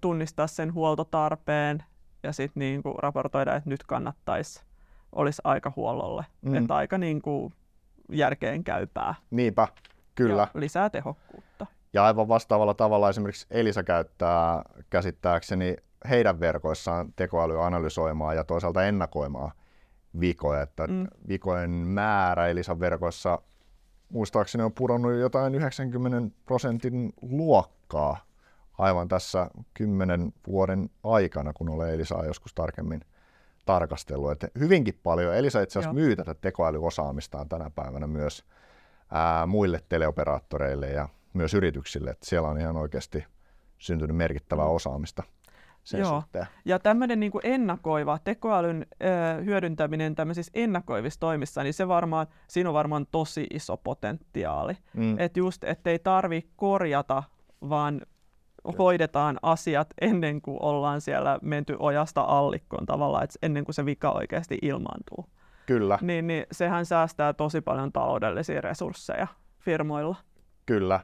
tunnistaa 0.00 0.46
sen 0.46 0.74
huoltotarpeen 0.74 1.84
ja 2.22 2.32
sitten 2.32 2.60
niin 2.60 2.82
raportoida, 2.98 3.54
että 3.54 3.70
nyt 3.70 3.82
kannattaisi, 3.82 4.62
olisi 5.12 5.42
aika 5.44 5.72
huollolle. 5.76 6.24
Mm. 6.42 6.54
Että 6.54 6.76
aika 6.76 6.98
niin 6.98 7.22
kuin 7.22 7.54
järkeen 8.08 8.64
käypää. 8.64 9.14
Niinpä, 9.30 9.68
kyllä. 10.14 10.42
Ja 10.42 10.60
lisää 10.60 10.90
tehokkuutta. 10.90 11.66
Ja 11.92 12.04
aivan 12.04 12.28
vastaavalla 12.28 12.74
tavalla 12.74 13.08
esimerkiksi 13.08 13.46
Elisa 13.50 13.82
käyttää 13.82 14.62
käsittääkseni 14.90 15.76
heidän 16.08 16.40
verkoissaan 16.40 17.12
tekoälyä 17.16 17.66
analysoimaan 17.66 18.36
ja 18.36 18.44
toisaalta 18.44 18.84
ennakoimaan 18.84 19.52
vikoja. 20.20 20.62
Että 20.62 20.86
mm. 20.86 21.06
vikojen 21.28 21.70
määrä 21.70 22.46
Elisan 22.46 22.80
verkoissa 22.80 23.38
muistaakseni 24.08 24.64
on 24.64 24.72
pudonnut 24.72 25.14
jotain 25.14 25.54
90 25.54 26.36
prosentin 26.44 27.12
luokkaa 27.22 28.16
aivan 28.78 29.08
tässä 29.08 29.50
kymmenen 29.74 30.32
vuoden 30.46 30.90
aikana, 31.04 31.52
kun 31.52 31.68
olen 31.68 31.94
Elisaa 31.94 32.24
joskus 32.24 32.54
tarkemmin 32.54 33.00
tarkastellut. 33.68 34.32
Että 34.32 34.48
hyvinkin 34.58 35.00
paljon. 35.02 35.34
Elisa 35.34 35.60
itse 35.60 35.78
asiassa 35.78 35.94
myy 35.94 36.16
tätä 36.16 36.34
tekoälyosaamistaan 36.34 37.48
tänä 37.48 37.70
päivänä 37.70 38.06
myös 38.06 38.44
ää, 39.12 39.46
muille 39.46 39.80
teleoperaattoreille 39.88 40.90
ja 40.90 41.08
myös 41.32 41.54
yrityksille. 41.54 42.10
Että 42.10 42.26
siellä 42.26 42.48
on 42.48 42.60
ihan 42.60 42.76
oikeasti 42.76 43.24
syntynyt 43.78 44.16
merkittävää 44.16 44.64
mm. 44.64 44.70
osaamista 44.70 45.22
sen 45.84 46.00
Joo. 46.00 46.10
suhteen. 46.10 46.46
Ja 46.64 46.78
tämmöinen 46.78 47.20
niin 47.20 47.32
ennakoiva 47.42 48.18
tekoälyn 48.24 48.86
ö, 49.02 49.42
hyödyntäminen 49.44 50.14
tämmöisissä 50.14 50.52
ennakoivissa 50.54 51.20
toimissa, 51.20 51.62
niin 51.62 51.74
se 51.74 51.88
varmaan, 51.88 52.26
siinä 52.48 52.70
on 52.70 52.74
varmaan 52.74 53.06
tosi 53.10 53.46
iso 53.50 53.76
potentiaali. 53.76 54.76
Mm. 54.94 55.18
Että 55.18 55.38
just, 55.38 55.64
ettei 55.64 55.98
tarvi 55.98 56.48
korjata, 56.56 57.22
vaan 57.68 58.00
hoidetaan 58.78 59.38
asiat 59.42 59.88
ennen 60.00 60.42
kuin 60.42 60.62
ollaan 60.62 61.00
siellä 61.00 61.38
menty 61.42 61.76
ojasta 61.78 62.20
allikkoon 62.20 62.86
tavallaan, 62.86 63.24
että 63.24 63.38
ennen 63.42 63.64
kuin 63.64 63.74
se 63.74 63.84
vika 63.84 64.10
oikeasti 64.10 64.58
ilmaantuu. 64.62 65.26
Kyllä. 65.66 65.98
Niin, 66.02 66.26
niin 66.26 66.46
sehän 66.52 66.86
säästää 66.86 67.32
tosi 67.32 67.60
paljon 67.60 67.92
taloudellisia 67.92 68.60
resursseja 68.60 69.26
firmoilla. 69.58 70.16
Kyllä. 70.66 71.00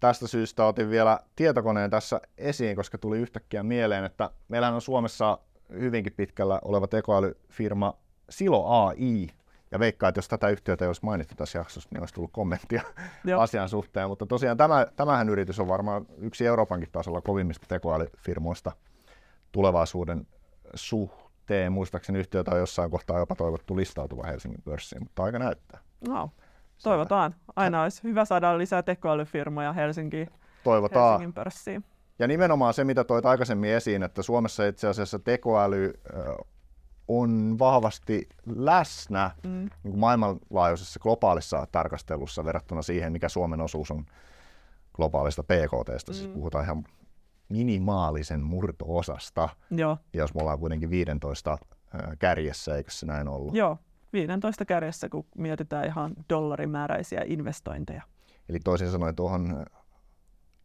Tästä 0.00 0.26
syystä 0.26 0.64
otin 0.66 0.90
vielä 0.90 1.20
tietokoneen 1.36 1.90
tässä 1.90 2.20
esiin, 2.38 2.76
koska 2.76 2.98
tuli 2.98 3.18
yhtäkkiä 3.18 3.62
mieleen, 3.62 4.04
että 4.04 4.30
meillähän 4.48 4.74
on 4.74 4.80
Suomessa 4.80 5.38
hyvinkin 5.70 6.12
pitkällä 6.16 6.60
oleva 6.64 6.86
tekoälyfirma 6.86 7.94
Silo 8.30 8.66
AI, 8.66 9.26
ja 9.72 9.78
veikkaan, 9.78 10.08
että 10.08 10.18
jos 10.18 10.28
tätä 10.28 10.48
yhtiötä 10.48 10.86
olisi 10.86 11.04
mainittu 11.04 11.34
tässä 11.34 11.58
jaksossa, 11.58 11.88
niin 11.92 12.00
olisi 12.00 12.14
tullut 12.14 12.32
kommenttia 12.32 12.82
Joo. 13.24 13.40
asian 13.40 13.68
suhteen. 13.68 14.08
Mutta 14.08 14.26
tosiaan 14.26 14.56
tämä, 14.56 14.86
tämähän 14.96 15.28
yritys 15.28 15.60
on 15.60 15.68
varmaan 15.68 16.06
yksi 16.18 16.46
Euroopankin 16.46 16.88
tasolla 16.92 17.20
kovimmista 17.20 17.66
tekoälyfirmoista 17.68 18.72
tulevaisuuden 19.52 20.26
suhteen. 20.74 21.72
Muistaakseni 21.72 22.18
yhtiötä 22.18 22.50
on 22.50 22.58
jossain 22.58 22.90
kohtaa 22.90 23.18
jopa 23.18 23.34
toivottu 23.34 23.76
listautuva 23.76 24.26
Helsingin 24.26 24.62
pörssiin, 24.62 25.02
mutta 25.02 25.22
aika 25.22 25.38
näyttää. 25.38 25.80
No, 26.08 26.30
toivotaan. 26.82 27.34
Aina 27.56 27.82
olisi 27.82 28.02
hyvä 28.02 28.24
saada 28.24 28.58
lisää 28.58 28.82
tekoälyfirmoja 28.82 29.72
Helsinkiin, 29.72 30.28
toivotaan. 30.64 31.10
Helsingin 31.10 31.32
pörssiin. 31.32 31.84
Ja 32.18 32.28
nimenomaan 32.28 32.74
se, 32.74 32.84
mitä 32.84 33.04
toit 33.04 33.26
aikaisemmin 33.26 33.70
esiin, 33.70 34.02
että 34.02 34.22
Suomessa 34.22 34.66
itse 34.66 34.88
asiassa 34.88 35.18
tekoäly 35.18 35.92
on 37.08 37.56
vahvasti 37.58 38.28
läsnä 38.46 39.30
mm. 39.46 39.70
niin 39.82 39.98
maailmanlaajuisessa 39.98 41.00
globaalissa 41.00 41.66
tarkastelussa 41.72 42.44
verrattuna 42.44 42.82
siihen, 42.82 43.12
mikä 43.12 43.28
Suomen 43.28 43.60
osuus 43.60 43.90
on 43.90 44.06
globaalista 44.94 45.42
PKT. 45.42 45.88
Siis 45.88 46.06
mm. 46.08 46.14
Siis 46.14 46.28
puhutaan 46.28 46.64
ihan 46.64 46.84
minimaalisen 47.48 48.40
murto-osasta. 48.42 49.48
Joo. 49.70 49.98
Ja 50.12 50.20
jos 50.20 50.34
me 50.34 50.40
ollaan 50.40 50.58
kuitenkin 50.58 50.90
15 50.90 51.58
kärjessä, 52.18 52.76
eikö 52.76 52.90
se 52.90 53.06
näin 53.06 53.28
ollut? 53.28 53.54
Joo, 53.54 53.78
15 54.12 54.64
kärjessä, 54.64 55.08
kun 55.08 55.26
mietitään 55.38 55.86
ihan 55.86 56.14
dollarimääräisiä 56.28 57.22
investointeja. 57.26 58.02
Eli 58.48 58.58
toisin 58.64 58.90
sanoen 58.90 59.14
tuohon 59.14 59.66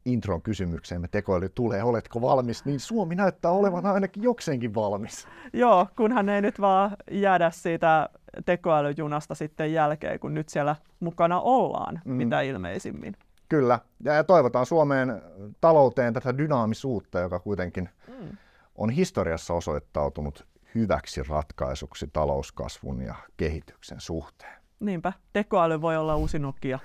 intron 0.07 0.41
kysymykseemme 0.41 1.07
tekoäly 1.07 1.49
tulee, 1.49 1.83
oletko 1.83 2.21
valmis, 2.21 2.65
niin 2.65 2.79
Suomi 2.79 3.15
näyttää 3.15 3.51
olevan 3.51 3.85
ainakin 3.85 4.23
jokseenkin 4.23 4.75
valmis. 4.75 5.27
Joo, 5.53 5.87
kunhan 5.97 6.29
ei 6.29 6.41
nyt 6.41 6.61
vaan 6.61 6.91
jäädä 7.11 7.51
siitä 7.51 8.09
tekoälyjunasta 8.45 9.35
sitten 9.35 9.73
jälkeen, 9.73 10.19
kun 10.19 10.33
nyt 10.33 10.49
siellä 10.49 10.75
mukana 10.99 11.41
ollaan, 11.41 12.01
mm. 12.05 12.13
mitä 12.13 12.41
ilmeisimmin. 12.41 13.15
Kyllä, 13.49 13.79
ja 14.03 14.23
toivotaan 14.23 14.65
Suomeen 14.65 15.21
talouteen 15.61 16.13
tätä 16.13 16.37
dynaamisuutta, 16.37 17.19
joka 17.19 17.39
kuitenkin 17.39 17.89
mm. 18.07 18.37
on 18.75 18.89
historiassa 18.89 19.53
osoittautunut 19.53 20.47
hyväksi 20.75 21.23
ratkaisuksi 21.23 22.09
talouskasvun 22.13 23.01
ja 23.01 23.15
kehityksen 23.37 23.99
suhteen. 24.01 24.56
Niinpä, 24.79 25.13
tekoäly 25.33 25.81
voi 25.81 25.97
olla 25.97 26.15
uusi 26.15 26.39
Nokia. 26.39 26.79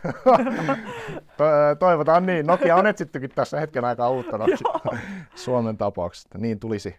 Toivotaan 1.79 2.27
niin. 2.27 2.47
Nokia 2.47 2.77
on 2.77 2.87
etsittykin 2.87 3.31
tässä 3.31 3.61
hetken 3.61 3.85
aikaa 3.85 4.11
uutta 4.11 4.39
Nokia 4.39 4.57
Suomen 5.35 5.77
tapauksesta. 5.77 6.39
Niin 6.39 6.61
tulisi 6.61 6.97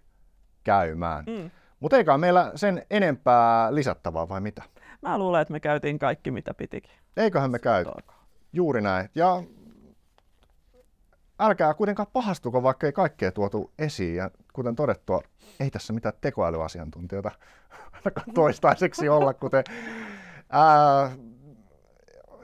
käymään. 0.64 1.24
Mm. 1.28 1.52
Mutta 1.80 1.98
eikä 1.98 2.18
meillä 2.18 2.52
sen 2.56 2.86
enempää 2.90 3.76
lisättävää 3.76 4.30
vai 4.30 4.42
mitä? 4.42 4.64
Mä 5.02 5.18
luulen, 5.18 5.42
että 5.42 5.52
me 5.52 5.60
käytiin 5.60 6.00
kaikki 6.00 6.32
mitä 6.32 6.54
pitikin. 6.54 6.92
Eiköhän 7.18 7.52
me 7.52 7.60
käy. 7.60 7.86
Juuri 8.54 8.82
näin. 8.82 9.10
Ja 9.16 9.44
älkää 11.40 11.74
kuitenkaan 11.74 12.08
pahastuko, 12.14 12.64
vaikka 12.64 12.88
ei 12.88 12.94
kaikkea 12.94 13.32
tuotu 13.32 13.72
esiin. 13.80 14.16
Ja 14.16 14.32
kuten 14.54 14.76
todettua, 14.76 15.22
ei 15.60 15.72
tässä 15.72 15.94
mitään 15.94 16.14
tekoälyasiantuntijoita 16.22 17.32
ainakaan 17.94 18.34
toistaiseksi 18.42 19.10
olla, 19.10 19.34
kuten 19.34 19.64
ää, 20.54 21.12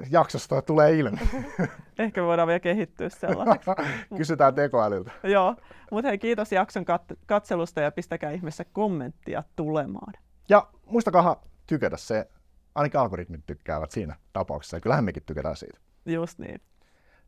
jaksosta 0.10 0.62
tulee 0.62 0.94
ilmi. 0.94 1.18
Ehkä 2.00 2.22
me 2.22 2.28
voidaan 2.28 2.48
vielä 2.48 2.60
kehittyä 2.60 3.10
sellaiseksi. 3.10 3.70
Kysytään 4.18 4.56
tekoälyltä. 4.56 5.12
Joo, 5.24 5.56
mutta 5.92 6.08
hei 6.08 6.18
kiitos 6.18 6.52
jakson 6.52 6.84
kat- 6.84 7.18
katselusta 7.26 7.82
ja 7.82 7.92
pistäkää 7.92 8.32
ihmeessä 8.32 8.66
kommenttia 8.66 9.44
tulemaan. 9.56 10.14
Ja 10.50 10.68
muistakaa 10.86 11.44
tykätä 11.68 11.98
se, 11.98 12.30
ainakin 12.76 13.00
algoritmit 13.00 13.46
tykkäävät 13.46 13.92
siinä 13.92 14.16
tapauksessa 14.34 14.78
ja 14.78 14.82
kyllähän 14.82 15.06
mekin 15.06 15.24
tykätään 15.26 15.56
siitä. 15.56 15.80
Just 16.06 16.40
niin. 16.40 16.62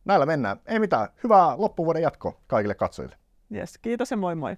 Näillä 0.06 0.26
mennään. 0.26 0.60
Ei 0.66 0.80
mitään. 0.80 1.08
Hyvää 1.24 1.54
loppuvuoden 1.58 2.02
jatko 2.02 2.42
kaikille 2.48 2.76
katsojille. 2.76 3.16
Yes, 3.56 3.78
kiitos 3.78 4.12
ja 4.12 4.18
moi 4.18 4.36
moi. 4.36 4.58